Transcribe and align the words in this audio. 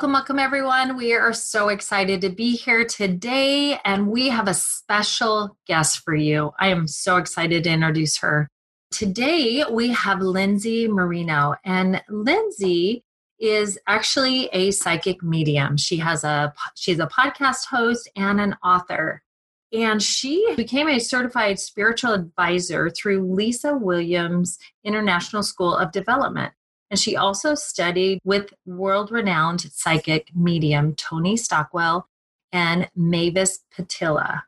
Welcome, 0.00 0.12
welcome, 0.14 0.38
everyone. 0.38 0.96
We 0.96 1.12
are 1.12 1.34
so 1.34 1.68
excited 1.68 2.22
to 2.22 2.30
be 2.30 2.56
here 2.56 2.86
today, 2.86 3.78
and 3.84 4.08
we 4.08 4.30
have 4.30 4.48
a 4.48 4.54
special 4.54 5.58
guest 5.66 5.98
for 5.98 6.14
you. 6.14 6.52
I 6.58 6.68
am 6.68 6.88
so 6.88 7.18
excited 7.18 7.64
to 7.64 7.70
introduce 7.70 8.16
her. 8.20 8.48
Today, 8.90 9.62
we 9.70 9.90
have 9.90 10.22
Lindsay 10.22 10.88
Marino, 10.88 11.54
and 11.66 12.02
Lindsay 12.08 13.04
is 13.38 13.78
actually 13.86 14.46
a 14.54 14.70
psychic 14.70 15.22
medium. 15.22 15.76
She 15.76 15.98
has 15.98 16.24
a 16.24 16.54
she's 16.76 16.98
a 16.98 17.06
podcast 17.06 17.66
host 17.66 18.08
and 18.16 18.40
an 18.40 18.56
author. 18.64 19.22
And 19.70 20.02
she 20.02 20.54
became 20.56 20.88
a 20.88 20.98
certified 20.98 21.60
spiritual 21.60 22.14
advisor 22.14 22.88
through 22.88 23.34
Lisa 23.34 23.76
Williams 23.76 24.58
International 24.82 25.42
School 25.42 25.76
of 25.76 25.92
Development. 25.92 26.54
And 26.90 26.98
she 26.98 27.16
also 27.16 27.54
studied 27.54 28.20
with 28.24 28.52
world 28.66 29.12
renowned 29.12 29.60
psychic 29.60 30.34
medium 30.34 30.94
Tony 30.96 31.36
Stockwell 31.36 32.08
and 32.52 32.90
Mavis 32.96 33.60
Pattilla. 33.72 34.42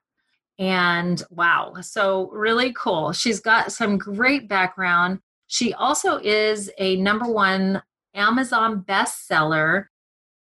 And 0.59 1.23
wow, 1.31 1.75
so 1.81 2.29
really 2.33 2.73
cool. 2.73 3.13
She's 3.13 3.41
got 3.41 3.73
some 3.73 3.97
great 3.97 4.49
background. 4.49 5.21
She 5.47 5.73
also 5.73 6.19
is 6.19 6.71
a 6.79 6.97
number 6.97 7.27
one 7.27 7.83
Amazon 8.15 8.85
bestseller 8.87 9.87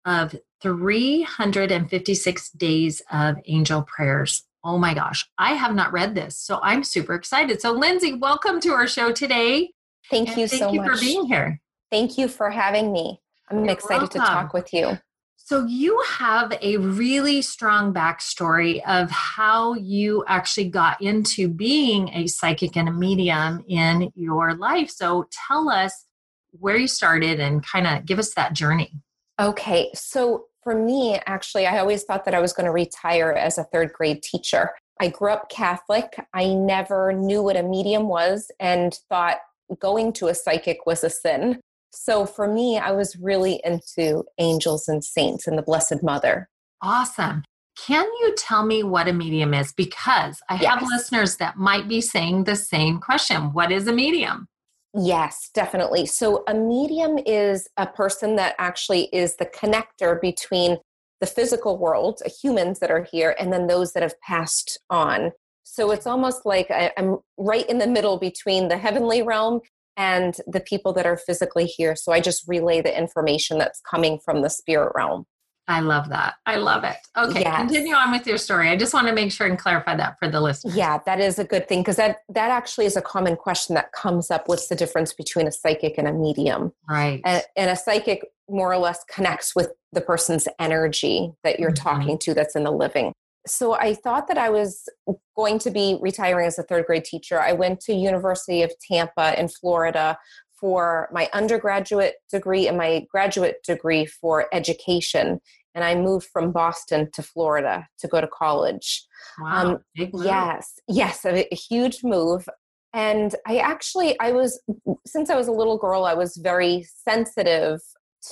of 0.06 0.36
356 0.62 2.50
Days 2.52 3.02
of 3.12 3.38
Angel 3.46 3.84
Prayers. 3.84 4.44
Oh 4.64 4.78
my 4.78 4.94
gosh, 4.94 5.28
I 5.38 5.54
have 5.54 5.74
not 5.74 5.92
read 5.92 6.14
this, 6.14 6.38
so 6.38 6.60
I'm 6.62 6.84
super 6.84 7.16
excited. 7.16 7.62
So, 7.62 7.72
Lindsay, 7.72 8.14
welcome 8.14 8.60
to 8.62 8.70
our 8.74 8.88
show 8.88 9.12
today. 9.12 9.72
Thank 10.10 10.38
you 10.38 10.48
thank 10.48 10.62
so 10.62 10.72
you 10.72 10.82
much 10.82 10.92
for 10.92 11.00
being 11.00 11.26
here. 11.26 11.60
Thank 11.92 12.18
you 12.18 12.28
for 12.28 12.50
having 12.50 12.94
me. 12.94 13.22
I'm 13.50 13.66
You're 13.66 13.74
excited 13.74 14.14
welcome. 14.14 14.22
to 14.22 14.28
talk 14.28 14.54
with 14.54 14.74
you. 14.74 14.98
So, 15.36 15.66
you 15.66 16.02
have 16.08 16.54
a 16.62 16.78
really 16.78 17.42
strong 17.42 17.94
backstory 17.94 18.82
of 18.88 19.12
how 19.12 19.74
you 19.74 20.24
actually 20.28 20.70
got 20.70 21.02
into 21.02 21.50
being 21.50 22.10
a 22.14 22.28
psychic 22.28 22.78
and 22.78 22.88
a 22.88 22.92
medium 22.92 23.66
in 23.68 24.12
your 24.16 24.54
life. 24.54 24.90
So, 24.90 25.28
tell 25.48 25.68
us 25.68 26.06
where 26.52 26.78
you 26.78 26.88
started 26.88 27.40
and 27.40 27.66
kind 27.66 27.88
of 27.88 28.06
give 28.06 28.20
us 28.20 28.34
that 28.36 28.54
journey. 28.54 28.94
Okay, 29.40 29.90
so 29.94 30.46
for 30.64 30.76
me, 30.76 31.20
actually, 31.26 31.66
I 31.66 31.80
always 31.80 32.04
thought 32.04 32.24
that 32.26 32.36
I 32.36 32.40
was 32.40 32.54
going 32.54 32.66
to 32.66 32.72
retire 32.72 33.32
as 33.32 33.58
a 33.58 33.64
third 33.64 33.92
grade 33.94 34.22
teacher. 34.22 34.72
I 35.00 35.08
grew 35.08 35.32
up 35.32 35.50
Catholic. 35.50 36.16
I 36.34 36.54
never 36.54 37.12
knew 37.12 37.42
what 37.42 37.58
a 37.58 37.64
medium 37.64 38.08
was 38.08 38.52
and 38.60 38.94
thought 39.10 39.40
going 39.80 40.14
to 40.14 40.28
a 40.28 40.36
psychic 40.36 40.86
was 40.86 41.04
a 41.04 41.10
sin. 41.10 41.60
So 41.94 42.26
for 42.26 42.48
me, 42.48 42.78
I 42.78 42.92
was 42.92 43.16
really 43.18 43.62
into 43.64 44.24
angels 44.38 44.88
and 44.88 45.04
saints 45.04 45.48
and 45.48 45.58
the 45.58 45.62
Blessed 45.62 46.02
Mother. 46.02 46.50
Awesome. 46.82 47.44
Can 47.78 48.06
you 48.22 48.34
tell 48.38 48.66
me 48.66 48.84
what 48.84 49.08
a 49.08 49.14
medium 49.14 49.54
is? 49.54 49.72
Because 49.74 50.40
I 50.50 50.56
have 50.56 50.84
listeners 50.84 51.38
that 51.38 51.58
might 51.58 51.88
be 51.88 52.02
saying 52.02 52.44
the 52.44 52.56
same 52.56 53.00
question 53.00 53.54
What 53.54 53.72
is 53.72 53.88
a 53.88 53.94
medium? 53.94 54.48
Yes, 54.94 55.50
definitely. 55.54 56.06
So, 56.06 56.44
a 56.48 56.54
medium 56.54 57.18
is 57.26 57.70
a 57.78 57.88
person 57.88 58.36
that 58.36 58.56
actually 58.60 59.04
is 59.14 59.38
the 59.38 59.46
connector 59.46 60.20
between 60.20 60.78
the 61.22 61.28
physical 61.28 61.78
world, 61.78 62.22
uh, 62.26 62.30
humans 62.42 62.80
that 62.80 62.92
are 62.92 63.08
here, 63.10 63.36
and 63.40 63.54
then 63.54 63.68
those 63.68 63.94
that 63.94 64.04
have 64.04 64.20
passed 64.20 64.80
on. 64.90 65.32
So, 65.64 65.92
it's 65.92 66.08
almost 66.08 66.46
like 66.46 66.70
I'm 66.98 67.20
right 67.38 67.68
in 67.70 67.78
the 67.78 67.88
middle 67.88 68.18
between 68.18 68.68
the 68.68 68.78
heavenly 68.78 69.22
realm 69.22 69.62
and 69.98 70.36
the 70.48 70.60
people 70.60 70.94
that 70.94 71.06
are 71.06 71.18
physically 71.18 71.66
here. 71.66 71.96
So, 71.96 72.12
I 72.12 72.20
just 72.20 72.48
relay 72.48 72.82
the 72.82 72.98
information 72.98 73.58
that's 73.58 73.82
coming 73.82 74.20
from 74.24 74.42
the 74.42 74.50
spirit 74.50 74.92
realm. 74.96 75.26
I 75.68 75.80
love 75.80 76.10
that. 76.10 76.34
I 76.46 76.56
love 76.58 76.84
it. 76.84 76.98
Okay, 77.16 77.42
Yes. 77.42 77.56
continue 77.56 77.94
on 77.94 78.12
with 78.12 78.26
your 78.28 78.38
story. 78.38 78.68
I 78.70 78.76
just 78.76 78.94
want 78.94 79.08
to 79.08 79.14
make 79.14 79.32
sure 79.32 79.48
and 79.48 79.58
clarify 79.58 79.96
that 79.96 80.18
for 80.20 80.28
the 80.28 80.42
listeners. 80.42 80.76
Yeah, 80.76 81.00
that 81.06 81.22
is 81.22 81.40
a 81.40 81.46
good 81.46 81.70
thing 81.70 81.80
because 81.82 81.96
that, 81.98 82.18
that 82.30 82.50
actually 82.52 82.88
is 82.88 82.98
a 82.98 83.02
common 83.02 83.38
question 83.38 83.76
that 83.76 83.92
comes 83.94 84.32
up. 84.32 84.48
What's 84.50 84.68
the 84.68 84.76
difference 84.76 85.14
between 85.14 85.48
a 85.48 85.52
psychic 85.52 85.98
and 85.98 86.08
a 86.08 86.14
medium? 86.14 86.74
Right. 86.90 87.22
and, 87.24 87.44
and 87.56 87.70
a 87.70 87.76
psychic 87.76 88.26
more 88.50 88.74
or 88.74 88.78
less 88.80 89.04
connects 89.06 89.56
with 89.56 89.72
the 89.94 90.02
person's 90.02 90.48
energy 90.60 91.32
that 91.44 91.60
you're 91.60 91.72
Mhm. 91.72 91.84
talking 91.84 92.18
to 92.20 92.34
that's 92.34 92.56
in 92.56 92.64
the 92.64 92.72
living 92.72 93.14
so 93.48 93.74
i 93.74 93.94
thought 93.94 94.28
that 94.28 94.38
i 94.38 94.50
was 94.50 94.88
going 95.36 95.58
to 95.60 95.72
be 95.72 95.98
retiring 96.02 96.46
as 96.46 96.60
a 96.60 96.64
third 96.64 96.86
grade 96.86 97.06
teacher 97.06 97.40
i 97.40 97.52
went 97.52 97.80
to 97.80 97.94
university 97.94 98.62
of 98.62 98.72
tampa 98.88 99.40
in 99.40 99.48
florida 99.48 100.18
for 100.60 101.10
my 101.12 101.28
undergraduate 101.34 102.16
degree 102.32 102.68
and 102.68 102.78
my 102.78 103.06
graduate 103.12 103.58
degree 103.66 104.06
for 104.06 104.48
education 104.54 105.40
and 105.74 105.84
i 105.84 105.96
moved 105.96 106.28
from 106.32 106.52
boston 106.52 107.10
to 107.12 107.24
florida 107.24 107.88
to 107.98 108.08
go 108.08 108.22
to 108.22 108.28
college 108.28 109.06
wow. 109.40 109.72
um. 109.72 109.78
Yes, 110.26 110.80
yes, 110.88 111.26
a, 111.26 111.46
a 111.52 111.56
huge 111.56 112.04
move. 112.04 112.48
And 112.94 113.36
I 113.48 113.58
actually, 113.58 114.20
I 114.20 114.32
was, 114.32 114.62
since 115.06 115.30
I 115.30 115.36
was 115.36 115.48
a 115.48 115.54
little 115.54 115.78
girl, 115.78 116.04
I 116.04 116.14
was 116.14 116.36
very 116.36 116.86
sensitive 117.08 117.80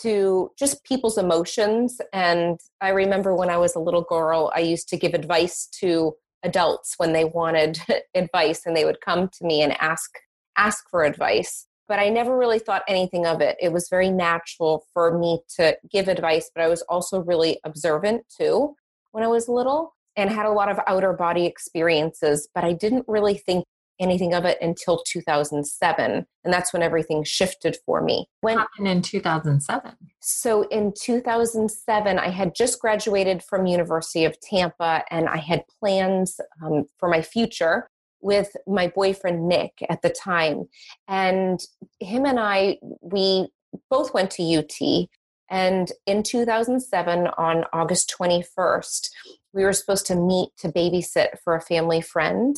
to 0.01 0.51
just 0.57 0.83
people's 0.83 1.17
emotions. 1.17 1.99
And 2.13 2.59
I 2.81 2.89
remember 2.89 3.35
when 3.35 3.49
I 3.49 3.57
was 3.57 3.75
a 3.75 3.79
little 3.79 4.03
girl, 4.03 4.51
I 4.55 4.59
used 4.59 4.89
to 4.89 4.97
give 4.97 5.13
advice 5.13 5.67
to 5.79 6.13
adults 6.43 6.95
when 6.97 7.13
they 7.13 7.25
wanted 7.25 7.79
advice 8.15 8.65
and 8.65 8.75
they 8.75 8.85
would 8.85 9.01
come 9.01 9.29
to 9.39 9.45
me 9.45 9.61
and 9.61 9.75
ask 9.81 10.09
ask 10.57 10.89
for 10.89 11.03
advice. 11.03 11.65
But 11.87 11.99
i 11.99 12.07
never 12.09 12.37
really 12.37 12.59
thought 12.59 12.83
anything 12.87 13.25
of 13.25 13.41
it. 13.41 13.57
It 13.59 13.73
was 13.73 13.87
very 13.89 14.09
natural 14.11 14.85
for 14.93 15.17
me 15.17 15.41
to 15.57 15.75
give 15.91 16.07
advice 16.07 16.51
but 16.53 16.63
i 16.63 16.67
was 16.67 16.81
also 16.83 17.21
really 17.21 17.59
observant 17.63 18.23
too 18.37 18.75
when 19.11 19.23
i 19.23 19.27
was 19.27 19.49
little 19.49 19.93
and 20.19 20.29
had 20.29 20.45
a 20.45 20.51
lot 20.51 20.69
of 20.69 20.79
outer 20.85 21.13
body 21.13 21.45
experiences, 21.45 22.49
but 22.53 22.63
I 22.63 22.73
didn't 22.73 23.05
really 23.07 23.37
think 23.37 23.65
anything 23.99 24.33
of 24.33 24.45
it 24.45 24.57
until 24.61 25.03
2007. 25.05 26.25
And 26.43 26.53
that's 26.53 26.71
when 26.73 26.81
everything 26.81 27.23
shifted 27.23 27.77
for 27.85 28.01
me. 28.01 28.27
What 28.41 28.51
When 28.51 28.57
happened 28.59 28.87
in 28.87 29.01
2007? 29.01 29.95
so 30.21 30.63
in 30.69 30.93
2007, 30.99 32.19
I 32.19 32.29
had 32.29 32.55
just 32.55 32.79
graduated 32.79 33.43
from 33.43 33.65
University 33.65 34.25
of 34.25 34.39
Tampa 34.39 35.03
and 35.11 35.27
I 35.27 35.37
had 35.37 35.63
plans 35.79 36.39
um, 36.63 36.85
for 36.97 37.09
my 37.09 37.21
future 37.21 37.89
with 38.21 38.55
my 38.67 38.87
boyfriend 38.87 39.47
Nick 39.47 39.73
at 39.89 40.01
the 40.01 40.09
time. 40.09 40.67
And 41.07 41.59
him 41.99 42.25
and 42.25 42.39
I, 42.39 42.77
we 43.01 43.47
both 43.89 44.13
went 44.13 44.31
to 44.31 44.43
UT. 44.43 45.07
And 45.49 45.91
in 46.05 46.21
2007, 46.23 47.27
on 47.37 47.63
August 47.73 48.13
21st, 48.19 49.09
we 49.53 49.63
were 49.63 49.73
supposed 49.73 50.05
to 50.07 50.15
meet 50.15 50.49
to 50.59 50.69
babysit 50.71 51.39
for 51.43 51.55
a 51.55 51.61
family 51.61 52.01
friend. 52.01 52.55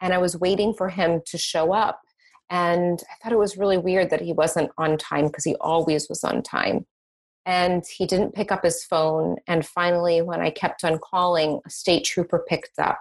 And 0.00 0.12
I 0.12 0.18
was 0.18 0.38
waiting 0.38 0.74
for 0.74 0.88
him 0.88 1.22
to 1.26 1.38
show 1.38 1.72
up. 1.72 2.00
And 2.50 3.02
I 3.10 3.14
thought 3.22 3.32
it 3.32 3.38
was 3.38 3.56
really 3.56 3.78
weird 3.78 4.10
that 4.10 4.20
he 4.20 4.32
wasn't 4.32 4.70
on 4.78 4.98
time 4.98 5.26
because 5.26 5.44
he 5.44 5.56
always 5.60 6.08
was 6.08 6.22
on 6.22 6.42
time. 6.42 6.86
And 7.44 7.84
he 7.86 8.06
didn't 8.06 8.34
pick 8.34 8.50
up 8.50 8.64
his 8.64 8.84
phone. 8.84 9.36
And 9.46 9.66
finally, 9.66 10.20
when 10.22 10.40
I 10.40 10.50
kept 10.50 10.84
on 10.84 10.98
calling, 10.98 11.60
a 11.66 11.70
state 11.70 12.04
trooper 12.04 12.44
picked 12.48 12.78
up 12.78 13.00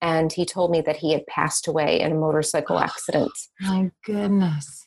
and 0.00 0.32
he 0.32 0.44
told 0.44 0.70
me 0.70 0.80
that 0.82 0.96
he 0.96 1.12
had 1.12 1.26
passed 1.26 1.66
away 1.66 2.00
in 2.00 2.12
a 2.12 2.14
motorcycle 2.14 2.76
oh, 2.76 2.80
accident. 2.80 3.32
My 3.60 3.90
goodness. 4.04 4.86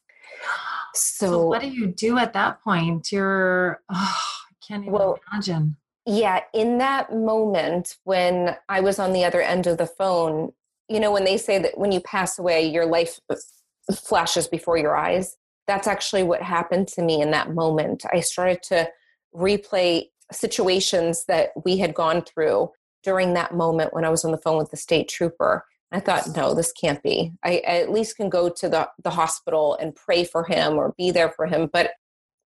So, 0.94 1.28
So, 1.28 1.46
what 1.46 1.62
do 1.62 1.70
you 1.70 1.88
do 1.88 2.18
at 2.18 2.34
that 2.34 2.62
point? 2.64 3.12
You're, 3.12 3.82
oh, 3.90 4.22
I 4.50 4.54
can't 4.66 4.84
even 4.84 4.94
Well, 4.94 5.20
imagine. 5.32 5.78
Yeah, 6.06 6.42
in 6.54 6.80
that 6.80 7.14
moment 7.14 7.98
when 8.04 8.56
I 8.68 8.80
was 8.82 9.00
on 9.00 9.14
the 9.14 9.24
other 9.24 9.42
end 9.42 9.68
of 9.68 9.78
the 9.78 9.86
phone, 9.86 10.52
you 10.90 11.00
know, 11.00 11.12
when 11.12 11.24
they 11.24 11.38
say 11.38 11.60
that 11.60 11.78
when 11.78 11.92
you 11.92 12.02
pass 12.02 12.38
away, 12.38 12.68
your 12.68 12.86
life 12.86 13.20
flashes 13.96 14.48
before 14.48 14.78
your 14.78 14.96
eyes, 14.96 15.38
that's 15.68 15.88
actually 15.88 16.24
what 16.24 16.42
happened 16.42 16.88
to 16.90 17.02
me 17.02 17.22
in 17.22 17.32
that 17.32 17.54
moment. 17.54 18.04
I 18.12 18.20
started 18.20 18.62
to 18.64 18.90
replay 19.36 20.06
situations 20.32 21.26
that 21.28 21.50
we 21.64 21.78
had 21.78 21.94
gone 21.94 22.24
through 22.24 22.72
during 23.04 23.34
that 23.34 23.54
moment 23.54 23.94
when 23.94 24.06
I 24.06 24.10
was 24.10 24.26
on 24.26 24.32
the 24.32 24.38
phone 24.38 24.58
with 24.58 24.72
the 24.72 24.78
state 24.78 25.08
trooper. 25.08 25.66
I 25.92 26.00
thought, 26.00 26.36
no, 26.36 26.54
this 26.54 26.72
can't 26.72 27.04
be. 27.04 27.34
I, 27.44 27.62
I, 27.68 27.80
at 27.80 27.92
least 27.92 28.16
can 28.16 28.30
go 28.30 28.50
to 28.50 28.70
the, 28.70 28.90
the 29.04 29.10
hospital 29.10 29.78
and 29.82 29.96
pray 29.96 30.24
for 30.24 30.44
him 30.44 30.78
or 30.78 30.94
be 30.98 31.12
there 31.12 31.32
for 31.32 31.48
him. 31.48 31.70
But 31.72 31.92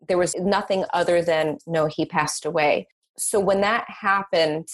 there 0.08 0.18
was 0.18 0.36
nothing 0.36 0.84
other 0.94 1.22
than, 1.22 1.60
no, 1.68 1.86
he 1.86 2.06
passed 2.06 2.46
away. 2.46 2.88
So 3.18 3.40
when 3.40 3.62
that 3.62 3.86
happened, 3.88 4.68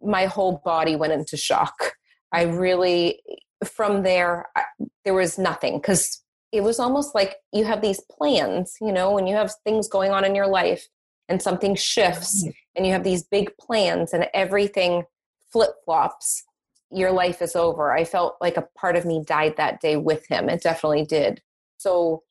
my 0.00 0.26
whole 0.26 0.62
body 0.64 0.96
went 0.96 1.12
into 1.12 1.36
shock. 1.36 1.94
I 2.34 2.42
really, 2.42 3.20
from 3.64 4.02
there, 4.02 4.46
I, 4.56 4.62
there 5.04 5.14
was 5.14 5.38
nothing 5.38 5.78
because 5.78 6.20
it 6.50 6.64
was 6.64 6.80
almost 6.80 7.14
like 7.14 7.36
you 7.52 7.64
have 7.64 7.80
these 7.80 8.00
plans, 8.10 8.74
you 8.80 8.90
know, 8.92 9.12
when 9.12 9.28
you 9.28 9.36
have 9.36 9.52
things 9.62 9.88
going 9.88 10.10
on 10.10 10.24
in 10.24 10.34
your 10.34 10.48
life 10.48 10.84
and 11.28 11.40
something 11.40 11.76
shifts 11.76 12.42
mm-hmm. 12.42 12.50
and 12.74 12.84
you 12.86 12.92
have 12.92 13.04
these 13.04 13.22
big 13.22 13.52
plans 13.58 14.12
and 14.12 14.26
everything 14.34 15.04
flip 15.52 15.70
flops, 15.84 16.42
your 16.90 17.12
life 17.12 17.40
is 17.40 17.54
over. 17.54 17.92
I 17.92 18.04
felt 18.04 18.36
like 18.40 18.56
a 18.56 18.66
part 18.76 18.96
of 18.96 19.04
me 19.04 19.22
died 19.24 19.56
that 19.56 19.80
day 19.80 19.96
with 19.96 20.26
him. 20.28 20.48
It 20.48 20.62
definitely 20.62 21.04
did. 21.04 21.40
So 21.76 22.24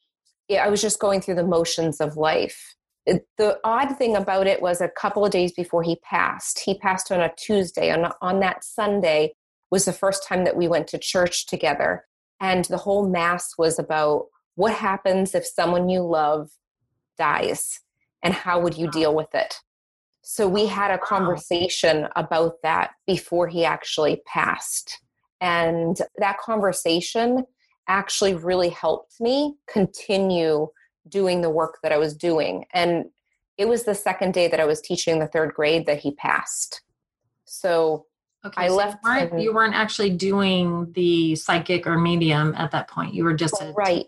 yeah, 0.49 0.65
I 0.65 0.69
was 0.69 0.81
just 0.81 0.99
going 0.99 1.21
through 1.21 1.35
the 1.35 1.47
motions 1.47 2.01
of 2.01 2.17
life. 2.17 2.75
It, 3.05 3.25
the 3.37 3.57
odd 3.63 3.97
thing 3.97 4.17
about 4.17 4.47
it 4.47 4.61
was 4.61 4.81
a 4.81 4.89
couple 4.89 5.25
of 5.25 5.31
days 5.31 5.53
before 5.53 5.83
he 5.83 5.95
passed, 5.97 6.59
he 6.59 6.77
passed 6.77 7.09
on 7.09 7.21
a 7.21 7.33
Tuesday. 7.37 7.89
On, 7.91 8.11
on 8.21 8.41
that 8.41 8.65
Sunday 8.65 9.33
was 9.73 9.85
the 9.85 9.91
first 9.91 10.23
time 10.23 10.43
that 10.43 10.55
we 10.55 10.67
went 10.67 10.87
to 10.87 10.99
church 10.99 11.47
together. 11.47 12.05
And 12.39 12.63
the 12.65 12.77
whole 12.77 13.09
Mass 13.09 13.53
was 13.57 13.79
about 13.79 14.27
what 14.53 14.75
happens 14.75 15.33
if 15.33 15.47
someone 15.47 15.89
you 15.89 16.01
love 16.01 16.51
dies 17.17 17.79
and 18.21 18.35
how 18.35 18.61
would 18.61 18.77
you 18.77 18.87
deal 18.91 19.15
with 19.15 19.33
it? 19.33 19.55
So 20.21 20.47
we 20.47 20.67
had 20.67 20.91
a 20.91 20.99
conversation 20.99 22.07
about 22.15 22.61
that 22.61 22.91
before 23.07 23.47
he 23.47 23.65
actually 23.65 24.21
passed. 24.27 24.99
And 25.41 25.97
that 26.19 26.37
conversation 26.37 27.43
actually 27.87 28.35
really 28.35 28.69
helped 28.69 29.19
me 29.19 29.55
continue 29.67 30.67
doing 31.09 31.41
the 31.41 31.49
work 31.49 31.79
that 31.81 31.91
I 31.91 31.97
was 31.97 32.15
doing. 32.15 32.65
And 32.75 33.05
it 33.57 33.67
was 33.67 33.85
the 33.85 33.95
second 33.95 34.35
day 34.35 34.47
that 34.49 34.59
I 34.59 34.65
was 34.65 34.81
teaching 34.81 35.17
the 35.17 35.27
third 35.27 35.55
grade 35.55 35.87
that 35.87 36.01
he 36.01 36.13
passed. 36.13 36.83
So 37.45 38.05
okay, 38.45 38.65
I 38.65 38.67
so 38.67 38.75
left. 38.75 38.97
You 39.03 39.09
weren't, 39.09 39.41
you 39.41 39.53
weren't, 39.53 39.73
actually 39.73 40.11
doing 40.11 40.91
the 40.93 41.35
psychic 41.35 41.87
or 41.87 41.97
medium 41.97 42.53
at 42.55 42.71
that 42.71 42.89
point. 42.89 43.13
You 43.13 43.23
were 43.23 43.33
just 43.33 43.61
a, 43.61 43.71
right. 43.75 44.05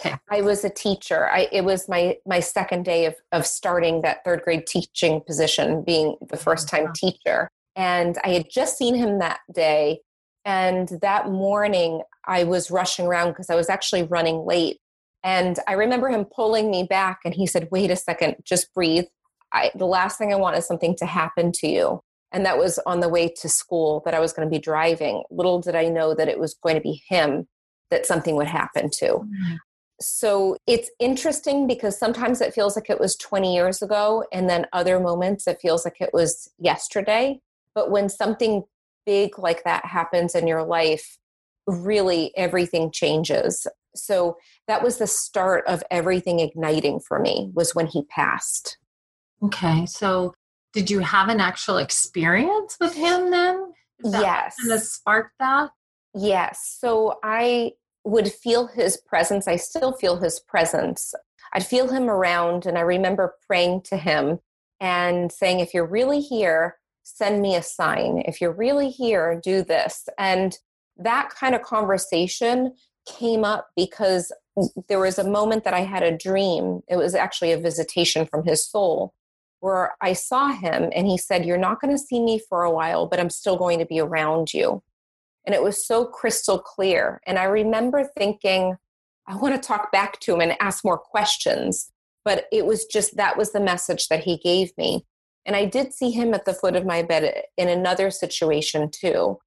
Okay. 0.00 0.16
I 0.30 0.40
was 0.40 0.64
a 0.64 0.70
teacher. 0.70 1.30
I, 1.30 1.48
it 1.52 1.64
was 1.64 1.88
my 1.88 2.16
my 2.26 2.40
second 2.40 2.84
day 2.84 3.06
of 3.06 3.14
of 3.32 3.46
starting 3.46 4.02
that 4.02 4.24
third 4.24 4.42
grade 4.42 4.66
teaching 4.66 5.20
position, 5.26 5.82
being 5.82 6.16
the 6.28 6.36
first 6.36 6.68
time 6.68 6.84
mm-hmm. 6.84 6.92
teacher. 6.92 7.50
And 7.76 8.18
I 8.24 8.30
had 8.30 8.46
just 8.50 8.76
seen 8.76 8.94
him 8.94 9.18
that 9.20 9.40
day. 9.52 10.00
And 10.44 10.88
that 11.02 11.28
morning, 11.28 12.02
I 12.26 12.44
was 12.44 12.70
rushing 12.70 13.06
around 13.06 13.28
because 13.30 13.50
I 13.50 13.54
was 13.54 13.68
actually 13.68 14.04
running 14.04 14.46
late. 14.46 14.78
And 15.22 15.58
I 15.68 15.74
remember 15.74 16.08
him 16.08 16.24
pulling 16.24 16.70
me 16.70 16.84
back, 16.84 17.20
and 17.24 17.34
he 17.34 17.46
said, 17.46 17.68
"Wait 17.70 17.90
a 17.90 17.96
second, 17.96 18.36
just 18.42 18.72
breathe. 18.72 19.04
I, 19.52 19.70
the 19.74 19.86
last 19.86 20.16
thing 20.16 20.32
I 20.32 20.36
want 20.36 20.56
is 20.56 20.66
something 20.66 20.96
to 20.96 21.06
happen 21.06 21.52
to 21.52 21.68
you." 21.68 22.00
And 22.32 22.46
that 22.46 22.58
was 22.58 22.78
on 22.86 23.00
the 23.00 23.08
way 23.08 23.28
to 23.40 23.48
school 23.48 24.02
that 24.04 24.14
I 24.14 24.20
was 24.20 24.32
going 24.32 24.48
to 24.48 24.54
be 24.54 24.60
driving. 24.60 25.24
Little 25.30 25.60
did 25.60 25.74
I 25.74 25.88
know 25.88 26.14
that 26.14 26.28
it 26.28 26.38
was 26.38 26.54
going 26.54 26.76
to 26.76 26.80
be 26.80 27.02
him 27.08 27.48
that 27.90 28.06
something 28.06 28.36
would 28.36 28.46
happen 28.46 28.88
to. 28.98 29.06
Mm-hmm 29.06 29.56
so 30.00 30.56
it's 30.66 30.90
interesting 30.98 31.66
because 31.66 31.98
sometimes 31.98 32.40
it 32.40 32.54
feels 32.54 32.74
like 32.74 32.88
it 32.88 32.98
was 32.98 33.16
20 33.16 33.54
years 33.54 33.82
ago, 33.82 34.24
and 34.32 34.48
then 34.48 34.66
other 34.72 34.98
moments 34.98 35.46
it 35.46 35.60
feels 35.60 35.84
like 35.84 36.00
it 36.00 36.10
was 36.12 36.50
yesterday. 36.58 37.40
But 37.74 37.90
when 37.90 38.08
something 38.08 38.64
big 39.04 39.38
like 39.38 39.64
that 39.64 39.84
happens 39.84 40.34
in 40.34 40.46
your 40.46 40.62
life, 40.62 41.18
really 41.66 42.32
everything 42.36 42.90
changes. 42.90 43.66
So 43.94 44.38
that 44.66 44.82
was 44.82 44.98
the 44.98 45.06
start 45.06 45.64
of 45.66 45.82
everything 45.90 46.40
igniting 46.40 47.00
for 47.00 47.18
me, 47.18 47.50
was 47.54 47.74
when 47.74 47.86
he 47.86 48.04
passed. 48.04 48.78
Okay. 49.42 49.84
So 49.86 50.34
did 50.72 50.90
you 50.90 51.00
have 51.00 51.28
an 51.28 51.40
actual 51.40 51.78
experience 51.78 52.76
with 52.80 52.94
him 52.94 53.30
then? 53.30 53.72
yes. 54.04 54.56
Kind 54.60 54.72
of 54.72 54.82
sparked 54.82 55.34
that? 55.38 55.70
Yes. 56.14 56.76
So 56.80 57.18
I 57.22 57.72
would 58.04 58.32
feel 58.32 58.66
his 58.66 58.96
presence. 58.96 59.46
I 59.46 59.56
still 59.56 59.92
feel 59.92 60.16
his 60.16 60.40
presence. 60.40 61.14
I'd 61.52 61.66
feel 61.66 61.88
him 61.88 62.08
around, 62.08 62.66
and 62.66 62.78
I 62.78 62.82
remember 62.82 63.34
praying 63.46 63.82
to 63.86 63.96
him 63.96 64.38
and 64.80 65.30
saying, 65.32 65.60
If 65.60 65.74
you're 65.74 65.86
really 65.86 66.20
here, 66.20 66.76
send 67.02 67.42
me 67.42 67.56
a 67.56 67.62
sign. 67.62 68.22
If 68.26 68.40
you're 68.40 68.52
really 68.52 68.90
here, 68.90 69.40
do 69.42 69.62
this. 69.62 70.08
And 70.18 70.56
that 70.96 71.30
kind 71.30 71.54
of 71.54 71.62
conversation 71.62 72.74
came 73.06 73.44
up 73.44 73.68
because 73.76 74.32
there 74.88 74.98
was 74.98 75.18
a 75.18 75.28
moment 75.28 75.64
that 75.64 75.74
I 75.74 75.80
had 75.80 76.02
a 76.02 76.16
dream. 76.16 76.80
It 76.88 76.96
was 76.96 77.14
actually 77.14 77.52
a 77.52 77.58
visitation 77.58 78.26
from 78.26 78.44
his 78.44 78.64
soul 78.64 79.14
where 79.60 79.94
I 80.00 80.14
saw 80.14 80.48
him 80.48 80.90
and 80.94 81.06
he 81.06 81.16
said, 81.16 81.44
You're 81.44 81.58
not 81.58 81.80
going 81.80 81.94
to 81.94 82.02
see 82.02 82.20
me 82.22 82.40
for 82.48 82.62
a 82.64 82.70
while, 82.70 83.06
but 83.06 83.20
I'm 83.20 83.30
still 83.30 83.56
going 83.56 83.78
to 83.78 83.86
be 83.86 84.00
around 84.00 84.52
you. 84.52 84.82
And 85.46 85.54
it 85.54 85.62
was 85.62 85.86
so 85.86 86.04
crystal 86.04 86.58
clear. 86.58 87.20
And 87.26 87.38
I 87.38 87.44
remember 87.44 88.04
thinking, 88.04 88.76
I 89.26 89.36
want 89.36 89.54
to 89.54 89.66
talk 89.66 89.92
back 89.92 90.20
to 90.20 90.34
him 90.34 90.40
and 90.40 90.56
ask 90.60 90.84
more 90.84 90.98
questions. 90.98 91.90
But 92.24 92.46
it 92.52 92.66
was 92.66 92.84
just 92.84 93.16
that 93.16 93.38
was 93.38 93.52
the 93.52 93.60
message 93.60 94.08
that 94.08 94.24
he 94.24 94.36
gave 94.38 94.76
me. 94.76 95.06
And 95.46 95.56
I 95.56 95.64
did 95.64 95.94
see 95.94 96.10
him 96.10 96.34
at 96.34 96.44
the 96.44 96.52
foot 96.52 96.76
of 96.76 96.84
my 96.84 97.02
bed 97.02 97.44
in 97.56 97.68
another 97.68 98.10
situation 98.10 98.90
too. 98.90 99.38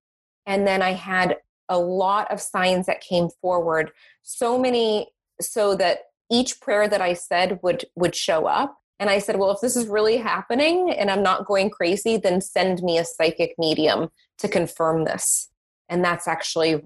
And 0.45 0.65
then 0.65 0.81
I 0.81 0.93
had 0.93 1.37
a 1.69 1.77
lot 1.77 2.31
of 2.31 2.41
signs 2.41 2.87
that 2.87 3.01
came 3.01 3.29
forward, 3.41 3.91
so 4.21 4.57
many 4.57 5.11
so 5.39 5.75
that 5.75 5.99
each 6.31 6.59
prayer 6.59 6.87
that 6.87 7.01
I 7.01 7.13
said 7.13 7.59
would 7.61 7.85
would 7.95 8.15
show 8.15 8.47
up. 8.47 8.77
And 9.03 9.09
I 9.09 9.19
said, 9.19 9.35
well, 9.35 9.51
if 9.51 9.59
this 9.59 9.75
is 9.75 9.87
really 9.87 10.15
happening 10.15 10.89
and 10.89 11.11
I'm 11.11 11.21
not 11.21 11.45
going 11.45 11.69
crazy, 11.69 12.15
then 12.15 12.39
send 12.39 12.81
me 12.81 12.97
a 12.97 13.03
psychic 13.03 13.53
medium 13.57 14.07
to 14.37 14.47
confirm 14.47 15.03
this. 15.03 15.49
And 15.89 16.05
that's 16.05 16.25
actually 16.25 16.85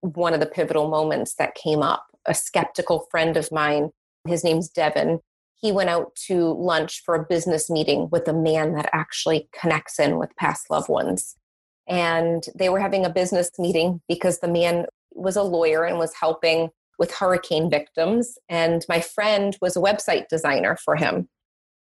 one 0.00 0.32
of 0.32 0.38
the 0.38 0.46
pivotal 0.46 0.88
moments 0.88 1.34
that 1.40 1.56
came 1.56 1.82
up. 1.82 2.06
A 2.24 2.34
skeptical 2.34 3.08
friend 3.10 3.36
of 3.36 3.50
mine, 3.50 3.90
his 4.28 4.44
name's 4.44 4.68
Devin, 4.68 5.18
he 5.56 5.72
went 5.72 5.90
out 5.90 6.14
to 6.28 6.52
lunch 6.52 7.02
for 7.04 7.16
a 7.16 7.26
business 7.26 7.68
meeting 7.68 8.10
with 8.12 8.28
a 8.28 8.32
man 8.32 8.76
that 8.76 8.88
actually 8.92 9.48
connects 9.52 9.98
in 9.98 10.18
with 10.18 10.36
past 10.36 10.70
loved 10.70 10.88
ones. 10.88 11.34
And 11.88 12.46
they 12.54 12.68
were 12.68 12.78
having 12.78 13.04
a 13.04 13.10
business 13.10 13.50
meeting 13.58 14.00
because 14.06 14.38
the 14.38 14.46
man 14.46 14.86
was 15.10 15.34
a 15.34 15.42
lawyer 15.42 15.82
and 15.82 15.98
was 15.98 16.14
helping 16.14 16.68
with 16.96 17.12
hurricane 17.12 17.68
victims. 17.68 18.38
And 18.48 18.86
my 18.88 19.00
friend 19.00 19.56
was 19.60 19.76
a 19.76 19.80
website 19.80 20.28
designer 20.28 20.78
for 20.84 20.94
him. 20.94 21.28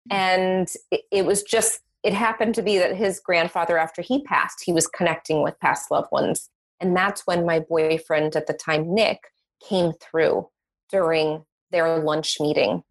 And 0.10 0.68
it, 1.12 1.26
was 1.26 1.44
just 1.44 1.82
it 2.04 2.14
happened 2.14 2.56
to 2.56 2.62
be 2.62 2.78
that 2.80 2.96
his 2.96 3.20
grandfather, 3.20 3.78
after 3.78 4.02
he 4.02 4.24
passed, 4.24 4.64
he 4.64 4.74
was 4.74 4.88
connecting 4.88 5.44
with 5.44 5.60
past 5.60 5.92
loved 5.92 6.12
ones. 6.12 6.50
And 6.80 6.96
that's 6.96 7.28
when 7.28 7.46
my 7.46 7.60
boyfriend 7.60 8.36
at 8.36 8.48
the 8.48 8.54
time, 8.54 8.94
Nick, 8.94 9.20
came 9.68 9.94
through 9.94 10.50
during 10.90 11.46
their 11.72 12.00
lunch 12.00 12.40
meeting. 12.40 12.84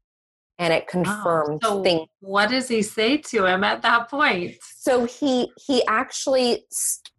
And 0.59 0.73
it 0.73 0.85
oh, 0.88 0.90
confirmed 0.90 1.62
wow. 1.62 1.71
so 1.71 1.83
things. 1.83 2.09
What 2.21 2.50
does 2.50 2.69
he 2.69 2.83
say 2.83 3.17
to 3.17 3.47
him 3.47 3.64
at 3.64 3.83
that 3.83 4.11
point? 4.11 4.57
So 4.76 5.07
he 5.07 5.50
he 5.57 5.83
actually 5.87 6.67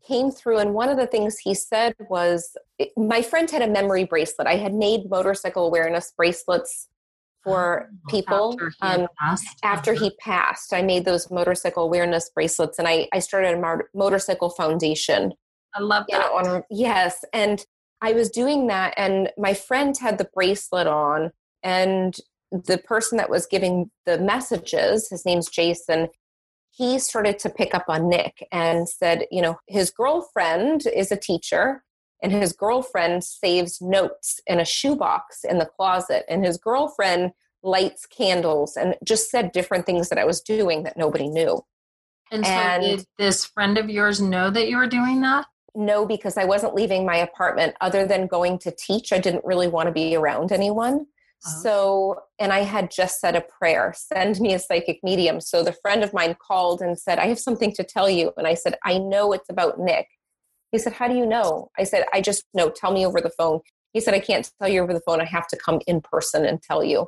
came 0.08 0.30
through, 0.30 0.60
and 0.60 0.76
one 0.76 0.90
of 0.90 0.98
the 0.98 1.08
things 1.08 1.40
he 1.40 1.56
said 1.56 1.96
was, 2.08 2.56
"My 2.96 3.24
friend 3.24 3.50
had 3.50 3.64
a 3.64 3.68
memory 3.68 4.04
bracelet. 4.04 4.48
I 4.48 4.58
had 4.58 4.76
made 4.76 5.10
motorcycle 5.10 5.66
awareness 5.66 6.14
bracelets 6.16 6.88
for 7.44 7.90
oh, 7.92 8.10
people 8.10 8.54
after, 8.54 8.70
he, 8.70 8.88
um, 8.88 9.08
after 9.64 9.94
he 9.94 10.12
passed. 10.20 10.74
I 10.74 10.82
made 10.82 11.06
those 11.06 11.32
motorcycle 11.32 11.84
awareness 11.84 12.30
bracelets 12.34 12.80
and 12.80 12.88
I, 12.88 13.08
I 13.14 13.20
started 13.20 13.58
a 13.58 13.78
motorcycle 13.94 14.50
foundation. 14.50 15.34
I 15.74 15.82
love 15.82 16.06
that. 16.10 16.32
On, 16.32 16.64
yes. 16.70 17.24
And 17.34 17.66
I 18.02 18.14
was 18.14 18.30
doing 18.30 18.68
that 18.68 18.94
and 18.98 19.30
my 19.38 19.54
friend 19.54 19.96
had 19.98 20.18
the 20.18 20.30
bracelet 20.34 20.88
on 20.88 21.32
and 21.64 22.18
the 22.52 22.78
person 22.78 23.18
that 23.18 23.30
was 23.30 23.46
giving 23.46 23.90
the 24.06 24.18
messages, 24.18 25.10
his 25.10 25.26
name's 25.26 25.50
Jason, 25.50 26.10
he 26.72 27.00
started 27.00 27.38
to 27.40 27.50
pick 27.50 27.74
up 27.74 27.86
on 27.88 28.10
Nick 28.10 28.48
and 28.52 28.88
said, 28.88 29.26
you 29.32 29.42
know, 29.42 29.58
his 29.68 29.92
girlfriend 29.92 30.86
is 30.88 31.12
a 31.12 31.18
teacher 31.18 31.84
and 32.22 32.32
his 32.32 32.54
girlfriend 32.54 33.24
saves 33.24 33.82
notes 33.82 34.40
in 34.48 34.60
a 34.60 34.66
shoebox 34.66 35.44
in 35.44 35.58
the 35.58 35.66
closet 35.66 36.24
and 36.30 36.46
his 36.46 36.58
girlfriend 36.58 37.32
lights 37.64 38.06
candles 38.06 38.76
and 38.76 38.96
just 39.04 39.30
said 39.30 39.52
different 39.52 39.86
things 39.86 40.10
that 40.10 40.18
I 40.18 40.26
was 40.26 40.42
doing 40.42 40.84
that 40.84 40.98
nobody 40.98 41.28
knew. 41.28 41.64
And 42.32 42.46
so, 42.46 42.52
and 42.52 42.84
did 42.84 43.06
this 43.18 43.46
friend 43.46 43.78
of 43.78 43.90
yours 43.90 44.22
know 44.22 44.50
that 44.50 44.70
you 44.70 44.78
were 44.78 44.88
doing 44.88 45.22
that? 45.22 45.46
No, 45.76 46.06
because 46.06 46.38
I 46.38 46.46
wasn't 46.46 46.76
leaving 46.76 47.06
my 47.06 47.18
apartment 47.18 47.76
other 47.82 48.06
than 48.06 48.28
going 48.28 48.58
to 48.60 48.72
teach. 48.72 49.14
I 49.14 49.20
didn't 49.20 49.46
really 49.46 49.68
want 49.68 49.88
to 49.88 49.92
be 49.92 50.16
around 50.16 50.52
anyone. 50.52 51.06
Oh. 51.46 51.62
So, 51.62 52.22
and 52.40 52.54
I 52.54 52.60
had 52.60 52.92
just 52.92 53.20
said 53.20 53.36
a 53.36 53.42
prayer 53.42 53.94
send 53.96 54.40
me 54.40 54.54
a 54.54 54.60
psychic 54.60 55.00
medium. 55.04 55.42
So 55.42 55.64
the 55.64 55.74
friend 55.74 56.04
of 56.04 56.14
mine 56.14 56.36
called 56.40 56.82
and 56.82 56.98
said, 56.98 57.20
I 57.20 57.28
have 57.28 57.40
something 57.40 57.74
to 57.74 57.84
tell 57.84 58.10
you. 58.10 58.32
And 58.38 58.48
I 58.48 58.54
said, 58.54 58.78
I 58.84 58.98
know 58.98 59.34
it's 59.34 59.50
about 59.50 59.80
Nick. 59.80 60.08
He 60.72 60.80
said, 60.80 60.94
How 60.94 61.08
do 61.08 61.16
you 61.16 61.26
know? 61.26 61.70
I 61.78 61.84
said, 61.84 62.06
I 62.14 62.22
just 62.22 62.44
know. 62.54 62.70
Tell 62.70 62.92
me 62.92 63.06
over 63.06 63.22
the 63.22 63.32
phone. 63.38 63.60
He 63.94 64.00
said, 64.00 64.14
I 64.14 64.20
can't 64.20 64.50
tell 64.60 64.70
you 64.70 64.82
over 64.82 64.94
the 64.94 65.02
phone. 65.06 65.22
I 65.22 65.26
have 65.26 65.48
to 65.48 65.58
come 65.58 65.80
in 65.86 66.02
person 66.02 66.46
and 66.46 66.62
tell 66.62 66.84
you. 66.84 67.08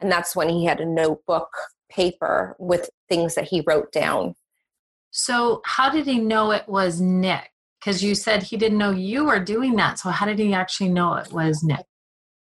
And 0.00 0.10
that's 0.10 0.34
when 0.34 0.48
he 0.48 0.64
had 0.64 0.80
a 0.80 0.86
notebook 0.86 1.48
paper 1.90 2.56
with 2.58 2.90
things 3.08 3.36
that 3.36 3.44
he 3.44 3.62
wrote 3.66 3.92
down. 3.92 4.34
So, 5.10 5.62
how 5.64 5.90
did 5.90 6.06
he 6.06 6.18
know 6.18 6.50
it 6.50 6.68
was 6.68 7.00
Nick? 7.00 7.50
Because 7.80 8.02
you 8.02 8.14
said 8.14 8.42
he 8.42 8.56
didn't 8.56 8.78
know 8.78 8.90
you 8.90 9.26
were 9.26 9.38
doing 9.38 9.76
that. 9.76 9.98
So, 10.00 10.10
how 10.10 10.26
did 10.26 10.40
he 10.40 10.52
actually 10.52 10.88
know 10.88 11.14
it 11.14 11.32
was 11.32 11.62
Nick? 11.62 11.86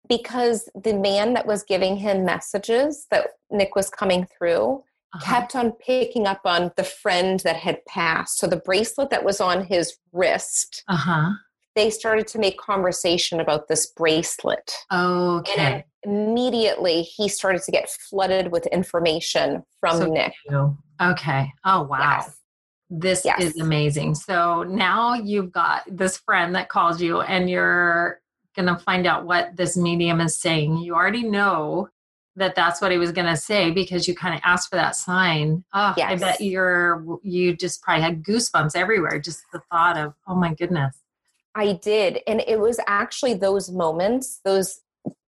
Because 0.07 0.69
the 0.75 0.93
man 0.93 1.33
that 1.33 1.47
was 1.47 1.63
giving 1.63 1.97
him 1.97 2.25
messages 2.25 3.07
that 3.09 3.29
Nick 3.49 3.75
was 3.75 3.89
coming 3.89 4.27
through 4.37 4.83
uh-huh. 5.13 5.25
kept 5.25 5.55
on 5.55 5.71
picking 5.73 6.27
up 6.27 6.41
on 6.45 6.71
the 6.77 6.83
friend 6.83 7.39
that 7.41 7.57
had 7.57 7.85
passed. 7.85 8.37
So, 8.37 8.47
the 8.47 8.57
bracelet 8.57 9.09
that 9.09 9.23
was 9.23 9.41
on 9.41 9.65
his 9.65 9.97
wrist. 10.11 10.83
Uh-huh 10.87 11.31
they 11.75 11.89
started 11.89 12.27
to 12.27 12.39
make 12.39 12.57
conversation 12.57 13.39
about 13.39 13.69
this 13.69 13.87
bracelet. 13.87 14.73
Okay. 14.91 15.55
And 15.57 15.83
immediately 16.03 17.03
he 17.03 17.29
started 17.29 17.61
to 17.63 17.71
get 17.71 17.89
flooded 17.89 18.51
with 18.51 18.65
information 18.67 19.63
from 19.79 19.97
so 19.97 20.05
Nick. 20.11 20.33
Okay. 21.01 21.53
Oh, 21.63 21.83
wow. 21.83 21.99
Yes. 21.99 22.35
This 22.89 23.21
yes. 23.23 23.41
is 23.41 23.59
amazing. 23.59 24.15
So 24.15 24.63
now 24.63 25.13
you've 25.13 25.51
got 25.51 25.83
this 25.87 26.17
friend 26.17 26.53
that 26.55 26.69
calls 26.69 27.01
you 27.01 27.21
and 27.21 27.49
you're 27.49 28.19
going 28.55 28.67
to 28.67 28.77
find 28.83 29.05
out 29.05 29.25
what 29.25 29.55
this 29.55 29.77
medium 29.77 30.19
is 30.19 30.37
saying. 30.37 30.79
You 30.79 30.95
already 30.95 31.23
know 31.23 31.87
that 32.39 32.55
that's 32.55 32.81
what 32.81 32.91
he 32.91 32.97
was 32.97 33.11
going 33.11 33.27
to 33.27 33.37
say 33.37 33.71
because 33.71 34.07
you 34.07 34.15
kind 34.15 34.33
of 34.33 34.41
asked 34.43 34.69
for 34.69 34.75
that 34.75 34.95
sign. 34.95 35.63
Oh, 35.73 35.93
yes. 35.95 36.11
I 36.11 36.15
bet 36.15 36.41
you're 36.41 37.05
you 37.21 37.55
just 37.55 37.81
probably 37.81 38.01
had 38.01 38.23
goosebumps 38.23 38.75
everywhere 38.75 39.19
just 39.19 39.43
the 39.53 39.61
thought 39.71 39.97
of, 39.97 40.13
"Oh 40.27 40.35
my 40.35 40.53
goodness." 40.53 40.97
I 41.55 41.73
did. 41.73 42.19
And 42.27 42.41
it 42.47 42.59
was 42.59 42.79
actually 42.87 43.33
those 43.33 43.69
moments, 43.69 44.39
those 44.43 44.81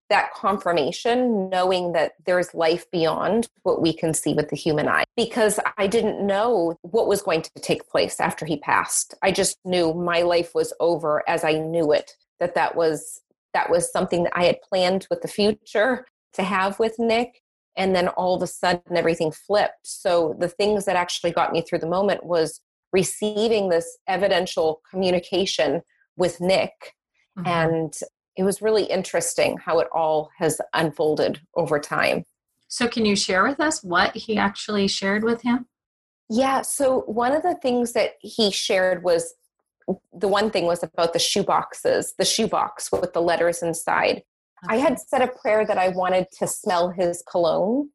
that 0.09 0.33
confirmation, 0.33 1.49
knowing 1.49 1.93
that 1.93 2.13
there's 2.25 2.53
life 2.53 2.89
beyond 2.91 3.47
what 3.63 3.81
we 3.81 3.93
can 3.93 4.13
see 4.13 4.33
with 4.33 4.49
the 4.49 4.57
human 4.57 4.89
eye. 4.89 5.05
Because 5.15 5.57
I 5.77 5.87
didn't 5.87 6.25
know 6.25 6.75
what 6.81 7.07
was 7.07 7.21
going 7.21 7.41
to 7.43 7.51
take 7.61 7.87
place 7.89 8.19
after 8.19 8.45
he 8.45 8.57
passed. 8.57 9.15
I 9.21 9.31
just 9.31 9.57
knew 9.63 9.93
my 9.93 10.21
life 10.21 10.53
was 10.53 10.73
over 10.81 11.23
as 11.29 11.45
I 11.45 11.53
knew 11.53 11.93
it. 11.93 12.17
That 12.39 12.55
that 12.55 12.75
was 12.75 13.21
that 13.53 13.69
was 13.69 13.91
something 13.91 14.23
that 14.23 14.33
I 14.35 14.45
had 14.45 14.61
planned 14.61 15.07
with 15.09 15.21
the 15.21 15.27
future 15.27 16.05
to 16.33 16.43
have 16.43 16.79
with 16.79 16.95
Nick. 16.97 17.41
And 17.77 17.95
then 17.95 18.09
all 18.09 18.35
of 18.35 18.41
a 18.41 18.47
sudden 18.47 18.97
everything 18.97 19.31
flipped. 19.31 19.85
So 19.85 20.35
the 20.39 20.49
things 20.49 20.85
that 20.85 20.95
actually 20.95 21.31
got 21.31 21.53
me 21.53 21.61
through 21.61 21.79
the 21.79 21.87
moment 21.87 22.25
was 22.25 22.61
receiving 22.91 23.69
this 23.69 23.97
evidential 24.07 24.81
communication 24.89 25.81
with 26.17 26.41
Nick. 26.41 26.93
Mm-hmm. 27.37 27.47
And 27.47 27.93
it 28.35 28.43
was 28.43 28.61
really 28.61 28.83
interesting 28.83 29.57
how 29.57 29.79
it 29.79 29.87
all 29.93 30.29
has 30.37 30.59
unfolded 30.73 31.41
over 31.55 31.79
time. 31.79 32.25
So, 32.67 32.87
can 32.87 33.05
you 33.05 33.17
share 33.17 33.43
with 33.43 33.59
us 33.59 33.83
what 33.83 34.15
he 34.15 34.37
actually 34.37 34.87
shared 34.87 35.23
with 35.23 35.41
him? 35.41 35.65
Yeah. 36.29 36.61
So, 36.61 37.01
one 37.01 37.33
of 37.33 37.43
the 37.43 37.55
things 37.55 37.91
that 37.93 38.13
he 38.21 38.49
shared 38.49 39.03
was 39.03 39.33
the 40.13 40.29
one 40.29 40.49
thing 40.49 40.65
was 40.65 40.81
about 40.81 41.11
the 41.11 41.19
shoeboxes, 41.19 42.15
the 42.17 42.23
shoebox 42.23 42.91
with 42.91 43.11
the 43.11 43.21
letters 43.21 43.61
inside. 43.61 44.23
Okay. 44.65 44.75
I 44.75 44.77
had 44.77 44.99
said 44.99 45.21
a 45.21 45.27
prayer 45.27 45.65
that 45.65 45.77
I 45.77 45.89
wanted 45.89 46.27
to 46.39 46.47
smell 46.47 46.89
his 46.89 47.23
cologne, 47.29 47.89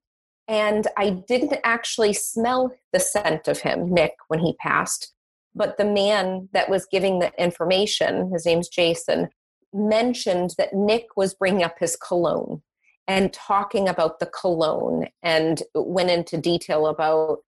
and 0.49 0.87
I 0.97 1.11
didn't 1.11 1.55
actually 1.65 2.13
smell 2.13 2.73
the 2.93 3.01
scent 3.01 3.49
of 3.49 3.61
him, 3.61 3.93
Nick, 3.93 4.15
when 4.29 4.41
he 4.41 4.55
passed. 4.55 5.13
But 5.55 5.79
the 5.79 5.85
man 5.85 6.49
that 6.53 6.69
was 6.69 6.87
giving 6.87 7.19
the 7.19 7.33
information, 7.43 8.31
his 8.33 8.45
name's 8.47 8.69
Jason, 8.69 9.29
mentioned 9.73 10.55
that 10.59 10.75
Nick 10.75 11.17
was 11.17 11.35
bringing 11.35 11.63
up 11.63 11.79
his 11.79 11.97
cologne 11.97 12.63
and 13.09 13.33
talking 13.33 13.89
about 13.89 14.19
the 14.19 14.27
cologne 14.27 15.07
and 15.23 15.63
went 15.75 16.11
into 16.11 16.37
detail 16.37 16.87
about 16.87 17.39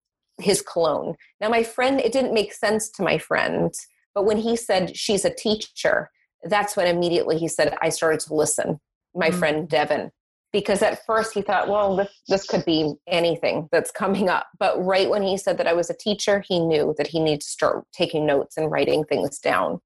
his 0.41 0.63
cologne. 0.63 1.17
Now, 1.41 1.49
my 1.49 1.65
friend, 1.65 2.01
it 2.01 2.13
didn't 2.13 2.35
make 2.35 2.53
sense 2.53 2.89
to 2.91 3.03
my 3.03 3.19
friend, 3.19 3.75
but 4.15 4.25
when 4.25 4.39
he 4.39 4.57
said 4.57 4.97
she's 4.97 5.25
a 5.25 5.35
teacher, 5.35 6.11
that's 6.45 6.77
when 6.77 6.87
immediately 6.87 7.39
he 7.39 7.49
said, 7.49 7.77
I 7.83 7.89
started 7.89 8.21
to 8.21 8.35
listen. 8.35 8.81
My 9.19 9.29
mm-hmm. 9.29 9.39
friend 9.39 9.69
Devin 9.69 10.11
because 10.53 10.83
at 10.83 11.05
first 11.05 11.35
he 11.35 11.43
thought, 11.43 11.69
well, 11.69 11.97
this, 11.97 12.09
this 12.29 12.47
could 12.47 12.65
be 12.65 12.95
anything 13.07 13.69
that's 13.71 13.91
coming 13.91 14.29
up. 14.29 14.47
But 14.59 14.83
right 14.83 15.11
when 15.11 15.23
he 15.23 15.37
said 15.37 15.59
that 15.59 15.67
I 15.67 15.75
was 15.75 15.91
a 15.91 15.95
teacher, 15.95 16.43
he 16.47 16.59
knew 16.59 16.95
that 16.97 17.09
he 17.09 17.21
needed 17.21 17.43
to 17.43 17.49
start 17.49 17.85
taking 17.93 18.25
notes 18.25 18.57
and 18.57 18.71
writing 18.71 19.05
things 19.05 19.39
down. 19.39 19.81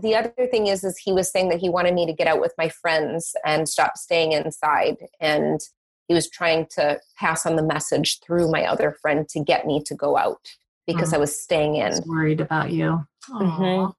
The 0.00 0.14
other 0.14 0.32
thing 0.50 0.68
is, 0.68 0.84
is 0.84 0.96
he 0.96 1.12
was 1.12 1.30
saying 1.30 1.48
that 1.50 1.58
he 1.58 1.68
wanted 1.68 1.94
me 1.94 2.06
to 2.06 2.12
get 2.12 2.26
out 2.28 2.40
with 2.40 2.54
my 2.56 2.68
friends 2.68 3.34
and 3.44 3.68
stop 3.68 3.96
staying 3.98 4.32
inside. 4.32 4.96
And 5.20 5.60
he 6.06 6.14
was 6.14 6.30
trying 6.30 6.66
to 6.76 7.00
pass 7.18 7.44
on 7.44 7.56
the 7.56 7.62
message 7.62 8.20
through 8.20 8.50
my 8.50 8.64
other 8.64 8.96
friend 9.02 9.28
to 9.30 9.40
get 9.40 9.66
me 9.66 9.82
to 9.84 9.94
go 9.94 10.16
out 10.16 10.48
because 10.86 11.12
oh, 11.12 11.16
I 11.16 11.20
was 11.20 11.38
staying 11.38 11.76
in. 11.76 11.90
Was 11.90 12.06
worried 12.06 12.40
about 12.40 12.70
you. 12.70 13.04
Mm-hmm. 13.28 13.90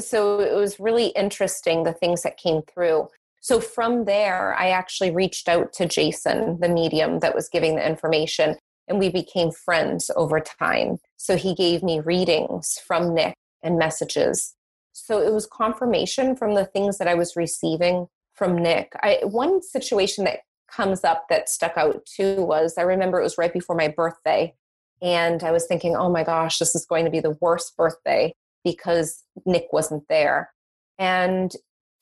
So 0.00 0.40
it 0.40 0.54
was 0.54 0.80
really 0.80 1.08
interesting 1.08 1.82
the 1.82 1.92
things 1.92 2.22
that 2.22 2.38
came 2.38 2.62
through. 2.62 3.08
So 3.40 3.60
from 3.60 4.04
there, 4.04 4.54
I 4.54 4.70
actually 4.70 5.10
reached 5.10 5.48
out 5.48 5.72
to 5.74 5.86
Jason, 5.86 6.58
the 6.60 6.68
medium 6.68 7.20
that 7.20 7.34
was 7.34 7.48
giving 7.48 7.76
the 7.76 7.86
information, 7.86 8.56
and 8.88 8.98
we 8.98 9.10
became 9.10 9.50
friends 9.50 10.10
over 10.16 10.40
time. 10.40 10.98
So 11.16 11.36
he 11.36 11.54
gave 11.54 11.82
me 11.82 12.00
readings 12.00 12.78
from 12.86 13.14
Nick 13.14 13.34
and 13.62 13.78
messages. 13.78 14.54
So 14.92 15.20
it 15.20 15.32
was 15.32 15.46
confirmation 15.46 16.36
from 16.36 16.54
the 16.54 16.64
things 16.64 16.98
that 16.98 17.08
I 17.08 17.14
was 17.14 17.36
receiving 17.36 18.08
from 18.34 18.56
Nick. 18.56 18.92
I, 19.02 19.20
one 19.22 19.62
situation 19.62 20.24
that 20.24 20.40
comes 20.70 21.04
up 21.04 21.26
that 21.28 21.48
stuck 21.48 21.76
out 21.76 22.04
too 22.06 22.44
was 22.44 22.74
I 22.76 22.82
remember 22.82 23.18
it 23.18 23.24
was 23.24 23.38
right 23.38 23.52
before 23.52 23.76
my 23.76 23.88
birthday. 23.88 24.54
And 25.00 25.42
I 25.42 25.52
was 25.52 25.66
thinking, 25.66 25.94
oh 25.96 26.10
my 26.10 26.24
gosh, 26.24 26.58
this 26.58 26.74
is 26.74 26.84
going 26.84 27.04
to 27.04 27.10
be 27.10 27.20
the 27.20 27.36
worst 27.40 27.76
birthday 27.76 28.34
because 28.64 29.22
Nick 29.46 29.68
wasn't 29.72 30.04
there. 30.08 30.50
And 30.98 31.52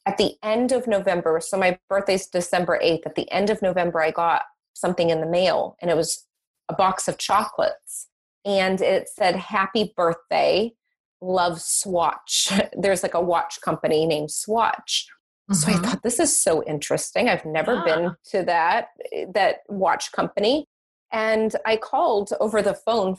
at 0.06 0.18
the 0.18 0.36
end 0.42 0.70
of 0.72 0.86
November, 0.86 1.40
so 1.40 1.58
my 1.58 1.78
birthday's 1.90 2.28
December 2.28 2.78
8th, 2.82 3.06
at 3.06 3.16
the 3.16 3.30
end 3.30 3.50
of 3.50 3.60
November, 3.60 4.00
I 4.00 4.12
got 4.12 4.42
something 4.72 5.10
in 5.10 5.20
the 5.20 5.26
mail 5.26 5.76
and 5.80 5.90
it 5.90 5.96
was 5.96 6.26
a 6.68 6.75
box 6.75 7.08
of 7.08 7.18
chocolates. 7.18 8.08
And 8.44 8.80
it 8.80 9.08
said, 9.08 9.34
Happy 9.34 9.92
birthday, 9.96 10.72
love 11.20 11.60
Swatch. 11.60 12.52
There's 12.78 13.02
like 13.02 13.14
a 13.14 13.20
watch 13.20 13.60
company 13.60 14.06
named 14.06 14.30
Swatch. 14.30 15.08
Mm-hmm. 15.50 15.54
So 15.54 15.68
I 15.68 15.75
mm-hmm. 15.75 15.84
thought 15.84 16.02
this 16.02 16.20
is 16.20 16.40
so 16.40 16.62
interesting. 16.64 17.28
I've 17.28 17.44
never 17.44 17.75
yeah. 17.75 17.84
been 17.84 18.16
to 18.30 18.42
that 18.44 18.88
that 19.34 19.58
watch 19.68 20.12
company. 20.12 20.66
And 21.12 21.54
I 21.64 21.76
called 21.76 22.30
over 22.40 22.62
the 22.62 22.75
phone 22.75 23.16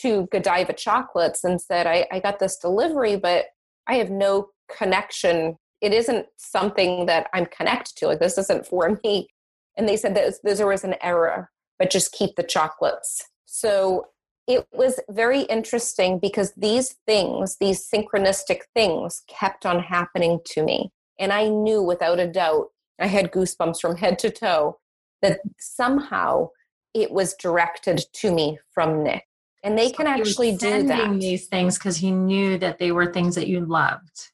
to 0.00 0.28
Godiva 0.30 0.74
Chocolates 0.74 1.42
and 1.42 1.60
said, 1.60 1.86
I, 1.86 2.06
I 2.12 2.20
got 2.20 2.38
this 2.38 2.56
delivery, 2.56 3.16
but 3.16 3.46
I 3.86 3.94
have 3.94 4.10
no 4.10 4.50
connection 4.74 5.56
it 5.80 5.92
isn't 5.92 6.26
something 6.36 7.06
that 7.06 7.28
I'm 7.32 7.46
connected 7.46 7.96
to. 7.96 8.06
Like 8.06 8.20
this 8.20 8.38
isn't 8.38 8.66
for 8.66 8.98
me. 9.04 9.28
And 9.76 9.88
they 9.88 9.96
said 9.96 10.14
that 10.16 10.34
there 10.42 10.66
was 10.66 10.84
an 10.84 10.96
error, 11.02 11.50
but 11.78 11.90
just 11.90 12.12
keep 12.12 12.36
the 12.36 12.42
chocolates. 12.42 13.24
So 13.46 14.06
it 14.46 14.66
was 14.72 15.00
very 15.08 15.42
interesting 15.42 16.18
because 16.18 16.52
these 16.56 16.96
things, 17.06 17.56
these 17.60 17.88
synchronistic 17.88 18.60
things, 18.74 19.22
kept 19.28 19.64
on 19.64 19.80
happening 19.80 20.40
to 20.46 20.62
me. 20.62 20.90
And 21.18 21.32
I 21.32 21.48
knew 21.48 21.82
without 21.82 22.18
a 22.18 22.26
doubt, 22.26 22.68
I 22.98 23.06
had 23.06 23.32
goosebumps 23.32 23.80
from 23.80 23.96
head 23.96 24.18
to 24.20 24.30
toe, 24.30 24.78
that 25.22 25.40
somehow 25.58 26.48
it 26.94 27.12
was 27.12 27.34
directed 27.34 28.02
to 28.14 28.32
me 28.32 28.58
from 28.74 29.02
Nick. 29.02 29.24
And 29.62 29.78
they 29.78 29.88
so 29.88 29.94
can 29.94 30.06
actually 30.06 30.56
do 30.56 30.82
that. 30.84 31.20
These 31.20 31.46
things 31.46 31.78
because 31.78 31.98
he 31.98 32.10
knew 32.10 32.58
that 32.58 32.78
they 32.78 32.92
were 32.92 33.12
things 33.12 33.34
that 33.34 33.46
you 33.46 33.64
loved 33.64 34.30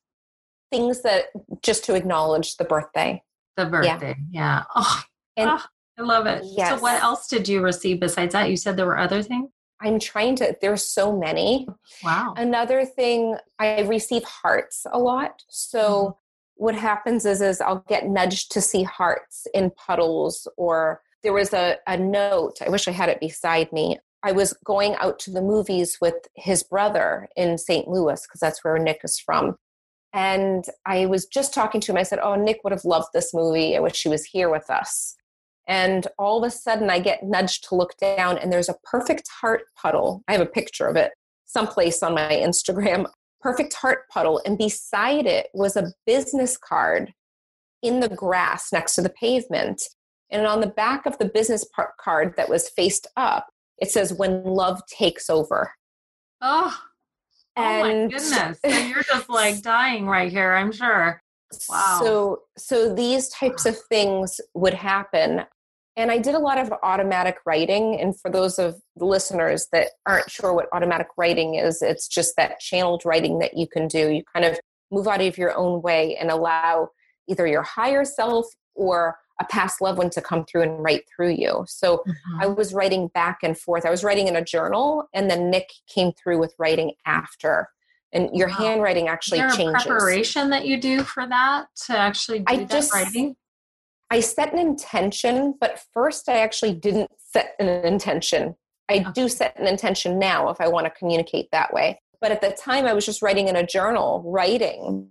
things 0.70 1.02
that 1.02 1.26
just 1.62 1.84
to 1.84 1.94
acknowledge 1.94 2.56
the 2.56 2.64
birthday. 2.64 3.22
The 3.56 3.66
birthday, 3.66 4.16
yeah. 4.30 4.40
yeah. 4.58 4.64
Oh, 4.74 5.02
and, 5.36 5.50
oh, 5.50 5.62
I 5.98 6.02
love 6.02 6.26
it. 6.26 6.42
Yes. 6.44 6.70
So, 6.70 6.82
what 6.82 7.02
else 7.02 7.28
did 7.28 7.48
you 7.48 7.62
receive 7.62 8.00
besides 8.00 8.32
that? 8.32 8.50
You 8.50 8.56
said 8.56 8.76
there 8.76 8.86
were 8.86 8.98
other 8.98 9.22
things? 9.22 9.50
I'm 9.80 9.98
trying 9.98 10.36
to, 10.36 10.56
there's 10.60 10.86
so 10.86 11.16
many. 11.16 11.66
Wow. 12.02 12.34
Another 12.36 12.84
thing, 12.84 13.36
I 13.58 13.82
receive 13.82 14.24
hearts 14.24 14.86
a 14.90 14.98
lot. 14.98 15.42
So, 15.48 15.80
mm-hmm. 15.80 16.10
what 16.56 16.74
happens 16.74 17.24
is, 17.24 17.40
is 17.40 17.60
I'll 17.60 17.84
get 17.88 18.08
nudged 18.08 18.52
to 18.52 18.60
see 18.60 18.82
hearts 18.82 19.46
in 19.54 19.70
puddles 19.70 20.48
or 20.56 21.00
there 21.22 21.32
was 21.32 21.52
a, 21.52 21.76
a 21.88 21.96
note 21.96 22.58
i 22.64 22.68
wish 22.68 22.86
i 22.86 22.92
had 22.92 23.08
it 23.08 23.18
beside 23.18 23.72
me 23.72 23.98
I 24.26 24.32
was 24.32 24.54
going 24.64 24.96
out 24.96 25.20
to 25.20 25.30
the 25.30 25.40
movies 25.40 25.98
with 26.00 26.14
his 26.34 26.64
brother 26.64 27.28
in 27.36 27.58
St. 27.58 27.86
Louis, 27.86 28.20
because 28.20 28.40
that's 28.40 28.64
where 28.64 28.76
Nick 28.76 29.02
is 29.04 29.20
from. 29.20 29.56
And 30.16 30.64
I 30.86 31.04
was 31.04 31.26
just 31.26 31.52
talking 31.52 31.80
to 31.82 31.92
him. 31.92 31.98
I 31.98 32.02
said, 32.02 32.20
Oh, 32.20 32.34
Nick 32.36 32.64
would 32.64 32.72
have 32.72 32.86
loved 32.86 33.08
this 33.12 33.34
movie. 33.34 33.76
I 33.76 33.80
wish 33.80 34.02
he 34.02 34.08
was 34.08 34.24
here 34.24 34.48
with 34.48 34.70
us. 34.70 35.14
And 35.68 36.06
all 36.18 36.42
of 36.42 36.48
a 36.48 36.50
sudden, 36.50 36.88
I 36.88 37.00
get 37.00 37.22
nudged 37.22 37.68
to 37.68 37.74
look 37.74 37.96
down, 37.98 38.38
and 38.38 38.52
there's 38.52 38.68
a 38.68 38.76
perfect 38.84 39.28
heart 39.40 39.64
puddle. 39.76 40.22
I 40.26 40.32
have 40.32 40.40
a 40.40 40.46
picture 40.46 40.86
of 40.86 40.96
it 40.96 41.12
someplace 41.44 42.02
on 42.02 42.14
my 42.14 42.30
Instagram. 42.30 43.06
Perfect 43.42 43.74
heart 43.74 44.08
puddle. 44.10 44.40
And 44.46 44.56
beside 44.56 45.26
it 45.26 45.48
was 45.52 45.76
a 45.76 45.92
business 46.06 46.56
card 46.56 47.12
in 47.82 48.00
the 48.00 48.08
grass 48.08 48.72
next 48.72 48.94
to 48.94 49.02
the 49.02 49.10
pavement. 49.10 49.82
And 50.30 50.46
on 50.46 50.60
the 50.60 50.66
back 50.66 51.04
of 51.04 51.18
the 51.18 51.26
business 51.26 51.64
card 52.00 52.34
that 52.36 52.48
was 52.48 52.70
faced 52.70 53.06
up, 53.16 53.48
it 53.78 53.90
says, 53.90 54.14
When 54.14 54.44
love 54.44 54.80
takes 54.86 55.28
over. 55.28 55.72
Oh, 56.40 56.76
and 57.56 57.84
oh 57.84 58.04
my 58.04 58.06
goodness. 58.08 58.60
and 58.62 58.88
you're 58.90 59.02
just 59.02 59.28
like 59.28 59.62
dying 59.62 60.06
right 60.06 60.30
here, 60.30 60.54
I'm 60.54 60.72
sure. 60.72 61.22
Wow. 61.68 62.00
So 62.02 62.40
so 62.56 62.94
these 62.94 63.28
types 63.28 63.66
of 63.66 63.76
things 63.88 64.40
would 64.54 64.74
happen. 64.74 65.42
And 65.98 66.10
I 66.10 66.18
did 66.18 66.34
a 66.34 66.38
lot 66.38 66.58
of 66.58 66.72
automatic 66.82 67.38
writing. 67.46 67.98
And 67.98 68.18
for 68.20 68.30
those 68.30 68.58
of 68.58 68.76
the 68.96 69.06
listeners 69.06 69.68
that 69.72 69.88
aren't 70.04 70.30
sure 70.30 70.52
what 70.52 70.68
automatic 70.74 71.06
writing 71.16 71.54
is, 71.54 71.80
it's 71.80 72.06
just 72.06 72.34
that 72.36 72.60
channeled 72.60 73.02
writing 73.06 73.38
that 73.38 73.56
you 73.56 73.66
can 73.66 73.88
do. 73.88 74.10
You 74.10 74.22
kind 74.34 74.44
of 74.44 74.60
move 74.90 75.08
out 75.08 75.22
of 75.22 75.38
your 75.38 75.56
own 75.56 75.80
way 75.80 76.16
and 76.16 76.30
allow 76.30 76.90
either 77.28 77.46
your 77.46 77.62
higher 77.62 78.04
self 78.04 78.46
or 78.74 79.16
a 79.40 79.44
past 79.44 79.80
loved 79.80 79.98
one 79.98 80.10
to 80.10 80.20
come 80.20 80.44
through 80.44 80.62
and 80.62 80.82
write 80.82 81.04
through 81.08 81.30
you. 81.30 81.64
So 81.68 81.98
mm-hmm. 81.98 82.40
I 82.40 82.46
was 82.46 82.72
writing 82.72 83.08
back 83.08 83.40
and 83.42 83.56
forth. 83.56 83.84
I 83.84 83.90
was 83.90 84.02
writing 84.02 84.28
in 84.28 84.36
a 84.36 84.44
journal, 84.44 85.08
and 85.12 85.30
then 85.30 85.50
Nick 85.50 85.70
came 85.88 86.12
through 86.12 86.38
with 86.38 86.54
writing 86.58 86.92
after. 87.04 87.68
And 88.12 88.30
your 88.32 88.48
wow. 88.48 88.54
handwriting 88.54 89.08
actually 89.08 89.40
Is 89.40 89.56
there 89.56 89.66
changes. 89.66 89.84
preparation 89.84 90.50
that 90.50 90.66
you 90.66 90.80
do 90.80 91.02
for 91.02 91.26
that 91.26 91.66
to 91.86 91.98
actually 91.98 92.38
do 92.38 92.44
I 92.46 92.56
that 92.58 92.70
just, 92.70 92.92
writing? 92.92 93.36
I 94.10 94.20
set 94.20 94.52
an 94.52 94.58
intention, 94.58 95.54
but 95.60 95.80
first 95.92 96.28
I 96.28 96.38
actually 96.38 96.74
didn't 96.74 97.10
set 97.18 97.54
an 97.58 97.68
intention. 97.84 98.54
I 98.88 98.98
okay. 98.98 99.10
do 99.14 99.28
set 99.28 99.58
an 99.58 99.66
intention 99.66 100.18
now 100.18 100.48
if 100.48 100.60
I 100.60 100.68
want 100.68 100.86
to 100.86 100.90
communicate 100.90 101.50
that 101.50 101.74
way. 101.74 102.00
But 102.20 102.30
at 102.30 102.40
the 102.40 102.50
time, 102.50 102.86
I 102.86 102.94
was 102.94 103.04
just 103.04 103.20
writing 103.20 103.48
in 103.48 103.56
a 103.56 103.66
journal, 103.66 104.22
writing 104.24 105.10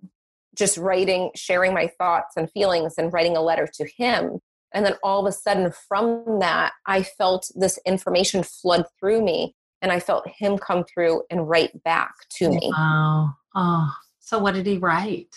just 0.56 0.78
writing, 0.78 1.32
sharing 1.36 1.74
my 1.74 1.88
thoughts 2.00 2.36
and 2.38 2.50
feelings 2.52 2.96
and 2.98 3.12
writing 3.14 3.38
a 3.38 3.42
letter 3.42 3.68
to 3.74 3.88
him. 3.98 4.40
And 4.74 4.86
then 4.86 4.96
all 5.04 5.26
of 5.26 5.30
a 5.30 5.32
sudden, 5.32 5.72
from 5.88 6.40
that, 6.40 6.74
I 6.86 7.04
felt 7.04 7.50
this 7.56 7.80
information 7.86 8.44
flood 8.44 8.86
through 9.00 9.24
me 9.24 9.56
and 9.82 9.92
I 9.92 10.00
felt 10.00 10.28
him 10.28 10.58
come 10.58 10.84
through 10.84 11.24
and 11.30 11.48
write 11.48 11.84
back 11.84 12.14
to 12.38 12.50
me. 12.50 12.72
Wow. 12.76 13.36
Oh, 13.56 13.94
so 14.20 14.40
what 14.40 14.56
did 14.56 14.66
he 14.66 14.78
write? 14.78 15.34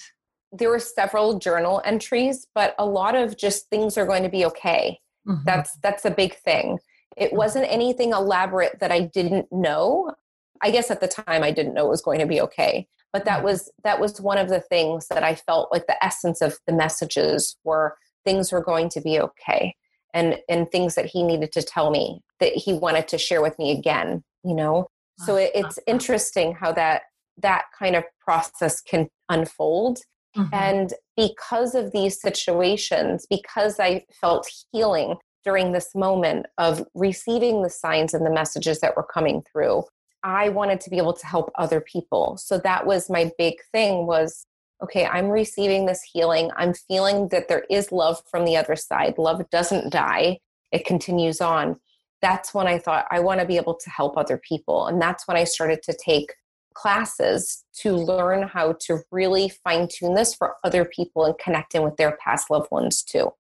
There 0.50 0.70
were 0.70 0.78
several 0.78 1.38
journal 1.38 1.82
entries, 1.84 2.46
but 2.54 2.74
a 2.78 2.86
lot 2.86 3.14
of 3.14 3.36
just 3.36 3.68
things 3.68 3.98
are 3.98 4.06
going 4.06 4.22
to 4.22 4.30
be 4.30 4.46
okay. 4.46 4.98
Mm-hmm. 5.28 5.44
That's 5.44 5.76
that's 5.82 6.06
a 6.06 6.10
big 6.10 6.34
thing. 6.36 6.78
It 7.16 7.26
mm-hmm. 7.26 7.36
wasn't 7.36 7.70
anything 7.70 8.12
elaborate 8.12 8.80
that 8.80 8.90
I 8.90 9.00
didn't 9.00 9.46
know. 9.52 10.12
I 10.62 10.70
guess 10.70 10.90
at 10.90 11.00
the 11.00 11.08
time 11.08 11.42
I 11.42 11.50
didn't 11.50 11.74
know 11.74 11.86
it 11.86 11.90
was 11.90 12.02
going 12.02 12.20
to 12.20 12.26
be 12.26 12.40
okay 12.40 12.86
but 13.12 13.24
that 13.24 13.38
mm-hmm. 13.38 13.46
was 13.46 13.70
that 13.84 14.00
was 14.00 14.20
one 14.20 14.38
of 14.38 14.48
the 14.48 14.60
things 14.60 15.06
that 15.08 15.22
i 15.22 15.34
felt 15.34 15.70
like 15.72 15.86
the 15.86 16.04
essence 16.04 16.40
of 16.40 16.58
the 16.66 16.72
messages 16.72 17.56
were 17.64 17.96
things 18.24 18.52
were 18.52 18.62
going 18.62 18.88
to 18.88 19.00
be 19.00 19.18
okay 19.20 19.74
and 20.14 20.38
and 20.48 20.70
things 20.70 20.94
that 20.94 21.06
he 21.06 21.22
needed 21.22 21.52
to 21.52 21.62
tell 21.62 21.90
me 21.90 22.20
that 22.40 22.52
he 22.52 22.72
wanted 22.72 23.08
to 23.08 23.18
share 23.18 23.42
with 23.42 23.58
me 23.58 23.70
again 23.70 24.22
you 24.44 24.54
know 24.54 24.86
so 25.18 25.36
it, 25.36 25.50
it's 25.54 25.78
interesting 25.86 26.54
how 26.54 26.72
that 26.72 27.02
that 27.40 27.64
kind 27.78 27.96
of 27.96 28.04
process 28.20 28.80
can 28.80 29.08
unfold 29.28 29.98
mm-hmm. 30.36 30.52
and 30.52 30.94
because 31.16 31.74
of 31.74 31.92
these 31.92 32.20
situations 32.20 33.26
because 33.28 33.78
i 33.80 34.04
felt 34.20 34.48
healing 34.72 35.16
during 35.44 35.72
this 35.72 35.94
moment 35.94 36.46
of 36.58 36.84
receiving 36.94 37.62
the 37.62 37.70
signs 37.70 38.12
and 38.12 38.26
the 38.26 38.30
messages 38.30 38.80
that 38.80 38.96
were 38.96 39.06
coming 39.14 39.42
through 39.50 39.82
I 40.22 40.48
wanted 40.48 40.80
to 40.82 40.90
be 40.90 40.98
able 40.98 41.12
to 41.14 41.26
help 41.26 41.50
other 41.56 41.80
people. 41.80 42.36
So 42.38 42.58
that 42.58 42.86
was 42.86 43.08
my 43.08 43.30
big 43.38 43.54
thing 43.72 44.06
was 44.06 44.46
okay, 44.82 45.06
I'm 45.06 45.28
receiving 45.28 45.86
this 45.86 46.02
healing. 46.02 46.50
I'm 46.56 46.72
feeling 46.72 47.28
that 47.30 47.48
there 47.48 47.64
is 47.68 47.90
love 47.90 48.22
from 48.30 48.44
the 48.44 48.56
other 48.56 48.76
side. 48.76 49.18
Love 49.18 49.42
doesn't 49.50 49.92
die. 49.92 50.38
It 50.70 50.86
continues 50.86 51.40
on. 51.40 51.80
That's 52.22 52.54
when 52.54 52.66
I 52.66 52.78
thought 52.78 53.06
I 53.10 53.20
want 53.20 53.40
to 53.40 53.46
be 53.46 53.56
able 53.56 53.74
to 53.74 53.90
help 53.90 54.16
other 54.16 54.38
people. 54.38 54.86
And 54.86 55.00
that's 55.00 55.26
when 55.26 55.36
I 55.36 55.44
started 55.44 55.82
to 55.84 55.96
take 56.04 56.32
classes 56.74 57.64
to 57.80 57.92
learn 57.92 58.46
how 58.46 58.76
to 58.80 59.00
really 59.10 59.50
fine 59.64 59.88
tune 59.88 60.14
this 60.14 60.34
for 60.34 60.54
other 60.62 60.84
people 60.84 61.24
and 61.24 61.36
connecting 61.38 61.82
with 61.82 61.96
their 61.96 62.16
past 62.24 62.50
loved 62.50 62.70
ones 62.70 63.02
too. 63.02 63.32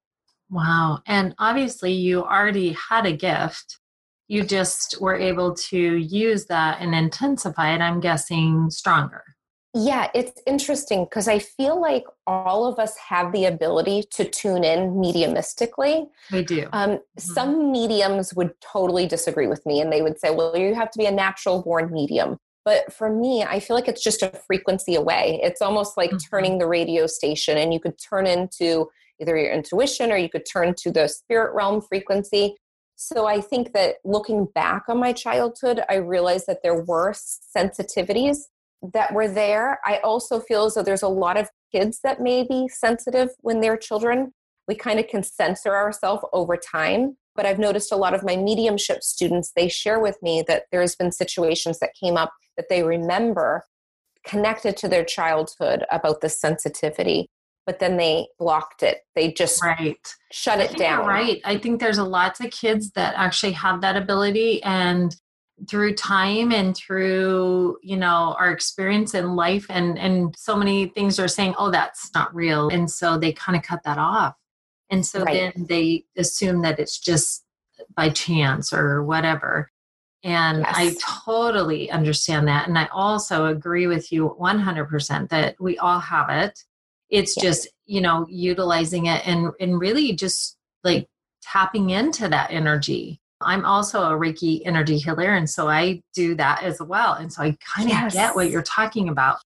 Wow. 0.50 1.00
And 1.06 1.34
obviously, 1.38 1.92
you 1.92 2.24
already 2.24 2.76
had 2.88 3.06
a 3.06 3.12
gift 3.12 3.77
you 4.28 4.44
just 4.44 5.00
were 5.00 5.16
able 5.16 5.54
to 5.54 5.96
use 5.96 6.46
that 6.46 6.80
and 6.80 6.94
intensify 6.94 7.74
it, 7.74 7.80
I'm 7.80 8.00
guessing, 8.00 8.70
stronger. 8.70 9.24
Yeah, 9.74 10.08
it's 10.14 10.40
interesting 10.46 11.04
because 11.04 11.28
I 11.28 11.38
feel 11.38 11.80
like 11.80 12.04
all 12.26 12.66
of 12.66 12.78
us 12.78 12.96
have 12.96 13.32
the 13.32 13.44
ability 13.44 14.04
to 14.12 14.24
tune 14.24 14.64
in 14.64 14.94
mediumistically. 14.94 16.06
We 16.32 16.42
do. 16.42 16.68
Um, 16.72 16.90
mm-hmm. 16.90 16.98
Some 17.18 17.70
mediums 17.70 18.34
would 18.34 18.52
totally 18.60 19.06
disagree 19.06 19.46
with 19.46 19.64
me 19.66 19.80
and 19.80 19.92
they 19.92 20.02
would 20.02 20.18
say, 20.18 20.30
well, 20.30 20.56
you 20.56 20.74
have 20.74 20.90
to 20.92 20.98
be 20.98 21.06
a 21.06 21.10
natural 21.10 21.62
born 21.62 21.92
medium. 21.92 22.38
But 22.64 22.92
for 22.92 23.08
me, 23.14 23.44
I 23.44 23.60
feel 23.60 23.76
like 23.76 23.88
it's 23.88 24.02
just 24.02 24.22
a 24.22 24.30
frequency 24.46 24.94
away. 24.94 25.40
It's 25.42 25.62
almost 25.62 25.96
like 25.96 26.10
mm-hmm. 26.10 26.28
turning 26.30 26.58
the 26.58 26.66
radio 26.66 27.06
station, 27.06 27.56
and 27.56 27.72
you 27.72 27.80
could 27.80 27.94
turn 27.98 28.26
into 28.26 28.88
either 29.20 29.38
your 29.38 29.52
intuition 29.52 30.12
or 30.12 30.18
you 30.18 30.28
could 30.28 30.44
turn 30.44 30.74
to 30.80 30.90
the 30.90 31.08
spirit 31.08 31.54
realm 31.54 31.80
frequency. 31.80 32.56
So 33.00 33.26
I 33.26 33.40
think 33.40 33.74
that 33.74 33.98
looking 34.04 34.46
back 34.56 34.88
on 34.88 34.98
my 34.98 35.12
childhood, 35.12 35.84
I 35.88 35.94
realized 35.94 36.48
that 36.48 36.64
there 36.64 36.82
were 36.82 37.14
sensitivities 37.56 38.38
that 38.92 39.14
were 39.14 39.28
there. 39.28 39.78
I 39.84 39.98
also 39.98 40.40
feel 40.40 40.64
as 40.64 40.74
though 40.74 40.82
there's 40.82 41.04
a 41.04 41.08
lot 41.08 41.36
of 41.36 41.48
kids 41.70 42.00
that 42.02 42.20
may 42.20 42.42
be 42.42 42.66
sensitive 42.66 43.28
when 43.38 43.60
they're 43.60 43.76
children. 43.76 44.32
We 44.66 44.74
kind 44.74 44.98
of 44.98 45.06
can 45.06 45.22
censor 45.22 45.76
ourselves 45.76 46.24
over 46.32 46.56
time. 46.56 47.16
But 47.36 47.46
I've 47.46 47.60
noticed 47.60 47.92
a 47.92 47.96
lot 47.96 48.14
of 48.14 48.24
my 48.24 48.34
mediumship 48.34 49.04
students, 49.04 49.52
they 49.54 49.68
share 49.68 50.00
with 50.00 50.20
me 50.20 50.42
that 50.48 50.64
there's 50.72 50.96
been 50.96 51.12
situations 51.12 51.78
that 51.78 51.94
came 51.94 52.16
up 52.16 52.32
that 52.56 52.68
they 52.68 52.82
remember 52.82 53.62
connected 54.26 54.76
to 54.78 54.88
their 54.88 55.04
childhood 55.04 55.84
about 55.92 56.20
the 56.20 56.28
sensitivity 56.28 57.30
but 57.68 57.80
then 57.80 57.98
they 57.98 58.26
blocked 58.38 58.82
it. 58.82 59.02
They 59.14 59.30
just 59.30 59.62
right. 59.62 59.98
shut 60.32 60.58
it 60.58 60.74
down. 60.78 61.04
right. 61.06 61.38
I 61.44 61.58
think 61.58 61.80
there's 61.80 61.98
a 61.98 62.02
lot 62.02 62.40
of 62.40 62.50
kids 62.50 62.92
that 62.92 63.12
actually 63.14 63.52
have 63.52 63.82
that 63.82 63.94
ability 63.94 64.62
and 64.62 65.14
through 65.68 65.94
time 65.94 66.50
and 66.50 66.74
through 66.74 67.76
you 67.82 67.96
know 67.96 68.34
our 68.38 68.52
experience 68.52 69.12
in 69.12 69.34
life 69.36 69.66
and 69.68 69.98
and 69.98 70.34
so 70.38 70.56
many 70.56 70.86
things 70.86 71.18
are 71.18 71.28
saying 71.28 71.52
oh 71.58 71.68
that's 71.68 72.14
not 72.14 72.32
real 72.32 72.68
and 72.68 72.88
so 72.88 73.18
they 73.18 73.32
kind 73.32 73.58
of 73.58 73.64
cut 73.64 73.82
that 73.82 73.98
off 73.98 74.36
and 74.88 75.04
so 75.04 75.24
right. 75.24 75.52
then 75.56 75.66
they 75.68 76.04
assume 76.16 76.62
that 76.62 76.78
it's 76.78 77.00
just 77.00 77.44
by 77.96 78.08
chance 78.08 78.72
or 78.72 79.02
whatever 79.02 79.68
and 80.24 80.58
yes. 80.58 80.74
I 80.76 80.96
totally 81.24 81.90
understand 81.92 82.48
that. 82.48 82.66
And 82.66 82.76
I 82.76 82.88
also 82.92 83.46
agree 83.46 83.86
with 83.86 84.10
you 84.10 84.36
100% 84.40 85.28
that 85.28 85.54
we 85.60 85.78
all 85.78 86.00
have 86.00 86.28
it 86.28 86.58
it's 87.10 87.36
yeah. 87.36 87.42
just 87.42 87.68
you 87.86 88.00
know 88.00 88.26
utilizing 88.28 89.06
it 89.06 89.26
and 89.26 89.52
and 89.60 89.80
really 89.80 90.12
just 90.12 90.56
like 90.84 91.06
tapping 91.42 91.90
into 91.90 92.28
that 92.28 92.50
energy 92.50 93.20
i'm 93.40 93.64
also 93.64 94.02
a 94.02 94.18
reiki 94.18 94.62
energy 94.64 94.98
healer 94.98 95.34
and 95.34 95.48
so 95.48 95.68
i 95.68 96.00
do 96.14 96.34
that 96.34 96.62
as 96.62 96.80
well 96.80 97.14
and 97.14 97.32
so 97.32 97.42
i 97.42 97.56
kind 97.76 97.88
of 97.88 97.96
yes. 97.96 98.14
get 98.14 98.34
what 98.34 98.50
you're 98.50 98.62
talking 98.62 99.08
about 99.08 99.38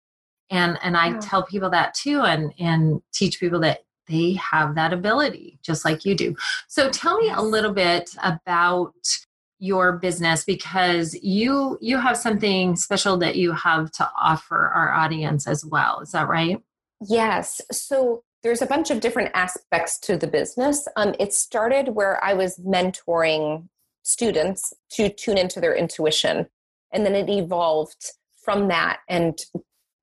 and 0.50 0.78
and 0.84 0.98
i 0.98 1.10
yeah. 1.10 1.20
tell 1.20 1.44
people 1.44 1.70
that 1.70 1.94
too 1.94 2.22
and 2.22 2.54
and 2.60 3.02
teach 3.14 3.40
people 3.40 3.60
that 3.60 3.80
they 4.08 4.34
have 4.34 4.76
that 4.76 4.92
ability 4.92 5.60
just 5.62 5.86
like 5.86 6.04
you 6.06 6.16
do 6.16 6.36
so 6.68 6.90
tell 6.90 7.18
me 7.18 7.30
a 7.30 7.42
little 7.42 7.74
bit 7.74 8.10
about 8.24 8.94
your 9.60 9.94
business 9.94 10.44
because 10.44 11.14
you 11.22 11.78
you 11.82 11.98
have 12.00 12.18
something 12.18 12.76
special 12.76 13.16
that 13.18 13.36
you 13.36 13.52
have 13.52 13.92
to 13.92 14.10
offer 14.20 14.70
our 14.70 14.92
audience 14.92 15.48
as 15.48 15.64
well 15.64 16.00
is 16.00 16.12
that 16.12 16.28
right 16.28 16.60
Yes. 17.02 17.62
So 17.72 18.24
there's 18.44 18.62
a 18.62 18.68
bunch 18.68 18.92
of 18.92 19.00
different 19.00 19.32
aspects 19.34 20.00
to 20.00 20.18
the 20.18 20.28
business. 20.28 20.88
Um, 20.96 21.16
it 21.20 21.34
started 21.34 21.90
where 21.90 22.24
I 22.24 22.34
was 22.34 22.58
mentoring 22.58 23.68
students 24.04 24.74
to 24.92 25.10
tune 25.10 25.38
into 25.38 25.60
their 25.60 25.76
intuition. 25.76 26.48
And 26.94 27.06
then 27.06 27.16
it 27.16 27.30
evolved 27.30 28.12
from 28.44 28.68
that. 28.70 29.00
And 29.08 29.40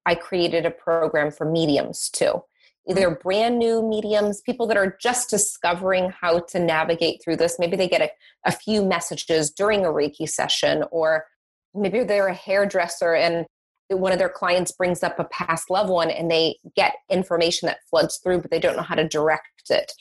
I 0.06 0.14
created 0.14 0.66
a 0.66 0.70
program 0.70 1.30
for 1.30 1.50
mediums 1.50 2.08
too. 2.10 2.42
either 2.88 3.10
brand 3.10 3.58
new 3.58 3.86
mediums, 3.86 4.40
people 4.40 4.66
that 4.66 4.76
are 4.76 4.96
just 5.00 5.30
discovering 5.30 6.10
how 6.10 6.40
to 6.40 6.58
navigate 6.58 7.22
through 7.22 7.36
this. 7.36 7.58
Maybe 7.58 7.76
they 7.76 7.88
get 7.88 8.00
a, 8.00 8.10
a 8.46 8.52
few 8.52 8.84
messages 8.84 9.50
during 9.50 9.84
a 9.84 9.88
Reiki 9.88 10.28
session, 10.28 10.84
or 10.90 11.26
maybe 11.74 12.02
they're 12.02 12.28
a 12.28 12.34
hairdresser 12.34 13.14
and 13.14 13.46
one 13.90 14.12
of 14.12 14.18
their 14.18 14.28
clients 14.28 14.72
brings 14.72 15.02
up 15.02 15.18
a 15.18 15.24
past 15.24 15.70
loved 15.70 15.90
one 15.90 16.10
and 16.10 16.30
they 16.30 16.58
get 16.76 16.94
information 17.08 17.66
that 17.66 17.78
floods 17.88 18.18
through, 18.22 18.42
but 18.42 18.50
they 18.50 18.60
don't 18.60 18.76
know 18.76 18.82
how 18.82 18.94
to 18.94 19.08
direct 19.08 19.70
it. 19.70 19.92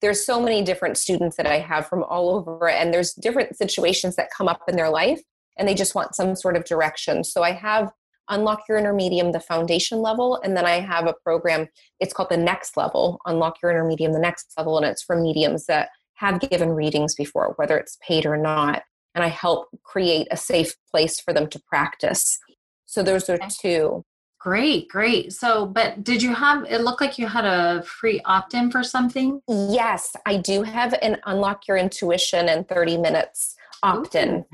There's 0.00 0.24
so 0.24 0.40
many 0.40 0.62
different 0.62 0.98
students 0.98 1.36
that 1.36 1.46
I 1.46 1.58
have 1.58 1.88
from 1.88 2.04
all 2.04 2.30
over, 2.30 2.68
and 2.68 2.92
there's 2.92 3.14
different 3.14 3.56
situations 3.56 4.16
that 4.16 4.28
come 4.36 4.46
up 4.46 4.60
in 4.68 4.76
their 4.76 4.90
life, 4.90 5.20
and 5.56 5.66
they 5.66 5.74
just 5.74 5.94
want 5.94 6.14
some 6.14 6.36
sort 6.36 6.56
of 6.56 6.64
direction. 6.64 7.24
So 7.24 7.42
I 7.42 7.52
have 7.52 7.90
Unlock 8.28 8.62
Your 8.68 8.76
Inner 8.76 8.92
Medium, 8.92 9.32
the 9.32 9.40
foundation 9.40 10.02
level, 10.02 10.40
and 10.42 10.56
then 10.56 10.66
I 10.66 10.80
have 10.80 11.06
a 11.06 11.14
program, 11.24 11.68
it's 11.98 12.12
called 12.12 12.28
the 12.28 12.36
next 12.36 12.76
level, 12.76 13.18
Unlock 13.24 13.56
Your 13.62 13.70
Inner 13.70 13.84
Medium, 13.84 14.12
the 14.12 14.18
next 14.18 14.52
level, 14.58 14.76
and 14.76 14.84
it's 14.84 15.02
for 15.02 15.20
mediums 15.20 15.66
that 15.66 15.88
have 16.14 16.40
given 16.40 16.70
readings 16.70 17.14
before, 17.14 17.54
whether 17.56 17.78
it's 17.78 17.98
paid 18.06 18.26
or 18.26 18.36
not. 18.36 18.82
And 19.14 19.24
I 19.24 19.28
help 19.28 19.68
create 19.82 20.28
a 20.30 20.36
safe 20.36 20.74
place 20.90 21.20
for 21.20 21.32
them 21.32 21.48
to 21.48 21.62
practice. 21.68 22.38
So 22.86 23.02
those 23.02 23.28
are 23.28 23.38
two. 23.60 24.04
Great, 24.38 24.88
great. 24.88 25.32
So, 25.32 25.66
but 25.66 26.04
did 26.04 26.22
you 26.22 26.34
have 26.34 26.64
it 26.70 26.82
looked 26.82 27.00
like 27.00 27.18
you 27.18 27.26
had 27.26 27.44
a 27.44 27.82
free 27.82 28.20
opt 28.24 28.54
in 28.54 28.70
for 28.70 28.84
something? 28.84 29.40
Yes, 29.48 30.14
I 30.24 30.36
do 30.36 30.62
have 30.62 30.94
an 31.02 31.18
Unlock 31.26 31.66
Your 31.66 31.76
Intuition 31.76 32.48
in 32.48 32.64
30 32.64 32.98
minutes 32.98 33.56
opt 33.82 34.14
in. 34.14 34.44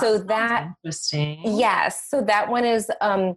So 0.00 0.18
that 0.18 0.68
interesting. 0.84 1.40
Yes. 1.44 2.08
So 2.08 2.22
that 2.22 2.48
one 2.48 2.64
is 2.64 2.90
um 3.00 3.36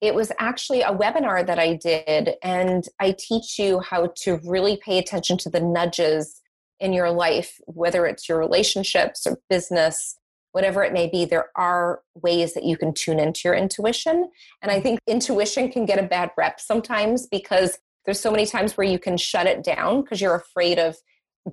it 0.00 0.14
was 0.14 0.32
actually 0.38 0.80
a 0.80 0.94
webinar 0.94 1.46
that 1.46 1.58
I 1.58 1.74
did 1.74 2.30
and 2.42 2.86
I 2.98 3.14
teach 3.18 3.58
you 3.58 3.80
how 3.80 4.12
to 4.22 4.40
really 4.44 4.78
pay 4.82 4.98
attention 4.98 5.36
to 5.38 5.50
the 5.50 5.60
nudges 5.60 6.40
in 6.78 6.94
your 6.94 7.10
life, 7.10 7.60
whether 7.66 8.06
it's 8.06 8.28
your 8.28 8.38
relationships 8.38 9.26
or 9.26 9.38
business 9.50 10.16
whatever 10.52 10.82
it 10.82 10.92
may 10.92 11.08
be, 11.08 11.24
there 11.24 11.50
are 11.56 12.00
ways 12.14 12.54
that 12.54 12.64
you 12.64 12.76
can 12.76 12.92
tune 12.92 13.18
into 13.18 13.42
your 13.44 13.54
intuition. 13.54 14.30
And 14.62 14.70
I 14.70 14.74
mm-hmm. 14.74 14.82
think 14.82 15.00
intuition 15.06 15.70
can 15.70 15.86
get 15.86 15.98
a 15.98 16.06
bad 16.06 16.30
rep 16.36 16.60
sometimes 16.60 17.26
because 17.26 17.78
there's 18.04 18.20
so 18.20 18.30
many 18.30 18.46
times 18.46 18.76
where 18.76 18.86
you 18.86 18.98
can 18.98 19.16
shut 19.16 19.46
it 19.46 19.62
down 19.62 20.02
because 20.02 20.20
you're 20.20 20.34
afraid 20.34 20.78
of 20.78 20.96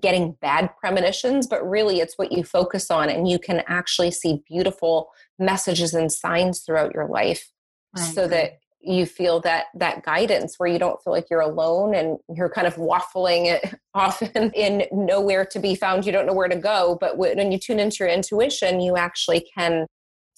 getting 0.02 0.34
bad 0.42 0.70
premonitions, 0.80 1.48
but 1.48 1.68
really 1.68 2.00
it's 2.00 2.18
what 2.18 2.32
you 2.32 2.44
focus 2.44 2.92
on, 2.92 3.10
and 3.10 3.28
you 3.28 3.40
can 3.40 3.64
actually 3.68 4.12
see 4.12 4.44
beautiful 4.48 5.10
messages 5.40 5.94
and 5.94 6.12
signs 6.12 6.60
throughout 6.60 6.94
your 6.94 7.08
life 7.08 7.52
so 8.14 8.28
that 8.28 8.60
you 8.80 9.06
feel 9.06 9.40
that 9.42 9.66
that 9.76 10.04
guidance 10.04 10.56
where 10.58 10.70
you 10.70 10.80
don't 10.80 11.02
feel 11.04 11.12
like 11.12 11.28
you're 11.30 11.42
alone 11.42 11.96
and 11.96 12.18
you're 12.34 12.50
kind 12.50 12.68
of 12.68 12.76
waffling 12.76 13.46
it 13.46 13.76
often 13.94 14.52
in 14.52 14.86
nowhere 14.92 15.46
to 15.46 15.60
be 15.60 15.76
found. 15.76 16.06
You 16.06 16.12
don't 16.12 16.26
know 16.26 16.34
where 16.34 16.48
to 16.48 16.56
go 16.56 16.98
but 17.00 17.18
when 17.18 17.52
you 17.52 17.60
tune 17.60 17.80
into 17.80 17.98
your 18.02 18.10
intuition 18.10 18.80
you 18.80 18.96
actually 18.96 19.46
can 19.56 19.88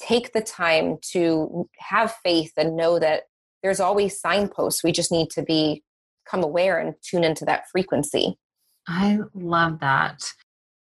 take 0.01 0.33
the 0.33 0.41
time 0.41 0.97
to 1.11 1.67
have 1.77 2.15
faith 2.23 2.53
and 2.57 2.77
know 2.77 2.99
that 2.99 3.23
there's 3.61 3.79
always 3.79 4.19
signposts. 4.19 4.83
We 4.83 4.91
just 4.91 5.11
need 5.11 5.29
to 5.31 5.43
be 5.43 5.83
come 6.29 6.43
aware 6.43 6.79
and 6.79 6.95
tune 7.01 7.23
into 7.23 7.45
that 7.45 7.63
frequency. 7.71 8.37
I 8.87 9.19
love 9.33 9.79
that. 9.79 10.23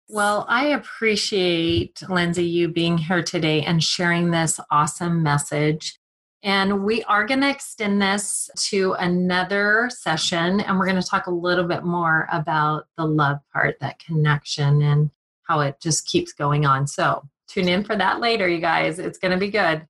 Well, 0.08 0.44
I 0.48 0.66
appreciate, 0.66 2.02
Lindsay, 2.08 2.44
you 2.44 2.68
being 2.68 2.98
here 2.98 3.22
today 3.22 3.62
and 3.62 3.82
sharing 3.82 4.30
this 4.30 4.58
awesome 4.70 5.22
message. 5.22 5.99
And 6.42 6.84
we 6.84 7.02
are 7.04 7.26
going 7.26 7.40
to 7.40 7.50
extend 7.50 8.00
this 8.00 8.48
to 8.70 8.94
another 8.94 9.90
session, 9.92 10.60
and 10.60 10.78
we're 10.78 10.86
going 10.86 11.00
to 11.00 11.06
talk 11.06 11.26
a 11.26 11.30
little 11.30 11.64
bit 11.64 11.84
more 11.84 12.28
about 12.32 12.86
the 12.96 13.04
love 13.04 13.40
part, 13.52 13.78
that 13.80 13.98
connection, 13.98 14.80
and 14.80 15.10
how 15.42 15.60
it 15.60 15.76
just 15.80 16.06
keeps 16.06 16.32
going 16.32 16.64
on. 16.64 16.86
So 16.86 17.28
tune 17.46 17.68
in 17.68 17.84
for 17.84 17.96
that 17.96 18.20
later, 18.20 18.48
you 18.48 18.60
guys. 18.60 18.98
It's 18.98 19.18
going 19.18 19.32
to 19.32 19.38
be 19.38 19.50
good. 19.50 19.86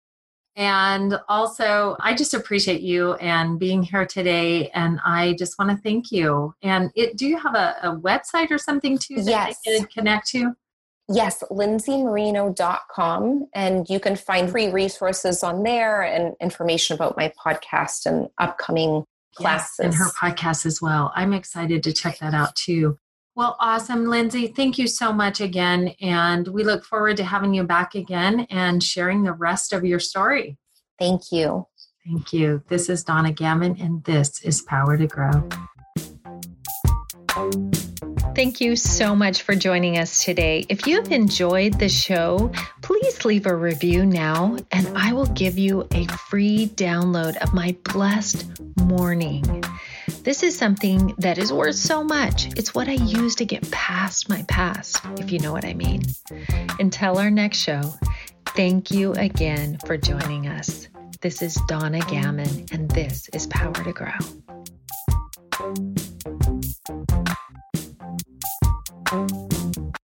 And 0.57 1.21
also, 1.29 1.97
I 2.01 2.15
just 2.15 2.35
appreciate 2.35 2.81
you 2.81 3.15
and 3.15 3.59
being 3.59 3.83
here 3.83 4.05
today. 4.05 4.69
And 4.71 4.99
I 5.05 5.35
just 5.39 5.59
want 5.59 5.71
to 5.71 5.77
thank 5.77 6.11
you. 6.11 6.55
And 6.63 6.91
it, 6.97 7.17
do 7.17 7.27
you 7.27 7.39
have 7.39 7.55
a, 7.55 7.77
a 7.83 7.97
website 7.97 8.51
or 8.51 8.59
something 8.59 8.99
too 8.99 9.17
that 9.17 9.27
yes. 9.27 9.59
they 9.65 9.79
can 9.79 9.87
connect 9.87 10.29
to? 10.31 10.55
Yes, 11.13 11.43
lindsaymarino.com. 11.51 13.49
And 13.53 13.91
you 13.91 13.99
can 13.99 14.15
find 14.15 14.49
free 14.49 14.71
resources 14.71 15.43
on 15.43 15.65
there 15.65 16.03
and 16.03 16.37
information 16.41 16.95
about 16.95 17.17
my 17.17 17.33
podcast 17.45 18.07
and 18.07 18.29
upcoming 18.39 19.03
classes. 19.35 19.77
Yes, 19.81 19.85
and 19.85 19.93
her 19.95 20.11
podcast 20.11 20.67
as 20.67 20.81
well. 20.81 21.13
I'm 21.17 21.33
excited 21.33 21.83
to 21.83 21.93
check 21.93 22.21
that 22.21 22.33
out 22.33 22.55
too. 22.55 22.97
Well, 23.35 23.57
awesome, 23.59 24.07
Lindsay. 24.07 24.47
Thank 24.49 24.79
you 24.79 24.87
so 24.87 25.13
much 25.13 25.41
again. 25.41 25.95
And 26.01 26.47
we 26.47 26.63
look 26.63 26.85
forward 26.85 27.17
to 27.17 27.25
having 27.25 27.55
you 27.55 27.65
back 27.65 27.97
again 27.97 28.47
and 28.51 28.83
sharing 28.83 29.25
the 29.25 29.33
rest 29.33 29.73
of 29.73 29.85
your 29.85 29.99
story. 29.99 30.59
Thank 30.99 31.33
you. 31.33 31.67
Thank 32.07 32.33
you. 32.33 32.63
This 32.69 32.89
is 32.89 33.03
Donna 33.03 33.33
Gammon, 33.33 33.81
and 33.81 34.05
this 34.05 34.41
is 34.43 34.63
Power 34.63 34.97
to 34.97 35.07
Grow. 35.07 35.49
Thank 38.35 38.61
you 38.61 38.77
so 38.77 39.15
much 39.15 39.43
for 39.43 39.55
joining 39.55 39.99
us 39.99 40.25
today. 40.25 40.65
If 40.69 40.87
you 40.87 40.97
have 40.97 41.11
enjoyed 41.13 41.79
the 41.79 41.89
show, 41.89 42.53
please 42.81 43.25
leave 43.25 43.47
a 43.47 43.55
review 43.55 44.07
now, 44.07 44.57
and 44.71 44.89
I 44.97 45.13
will 45.13 45.27
give 45.27 45.59
you 45.59 45.87
a 45.93 46.07
free 46.07 46.69
download 46.69 47.37
of 47.39 47.53
my 47.53 47.77
blessed 47.93 48.47
morning. 48.79 49.65
This 50.23 50.43
is 50.43 50.57
something 50.57 51.15
that 51.19 51.39
is 51.39 51.53
worth 51.53 51.77
so 51.77 52.05
much. 52.05 52.47
It's 52.57 52.75
what 52.75 52.89
I 52.89 52.93
use 52.93 53.35
to 53.37 53.45
get 53.45 53.69
past 53.71 54.29
my 54.29 54.43
past, 54.49 55.01
if 55.19 55.31
you 55.33 55.39
know 55.41 55.53
what 55.53 55.65
I 55.65 55.75
mean. 55.75 56.03
Until 56.79 57.19
our 57.19 57.31
next 57.31 57.59
show, 57.59 57.83
thank 58.47 58.91
you 58.91 59.13
again 59.15 59.79
for 59.85 59.97
joining 59.97 60.47
us. 60.47 60.89
This 61.21 61.43
is 61.43 61.59
Donna 61.69 62.01
Gammon, 62.01 62.67
and 62.73 62.91
this 62.91 63.29
is 63.35 63.47
Power 63.49 63.75
to 63.75 63.93
Grow. 63.93 64.13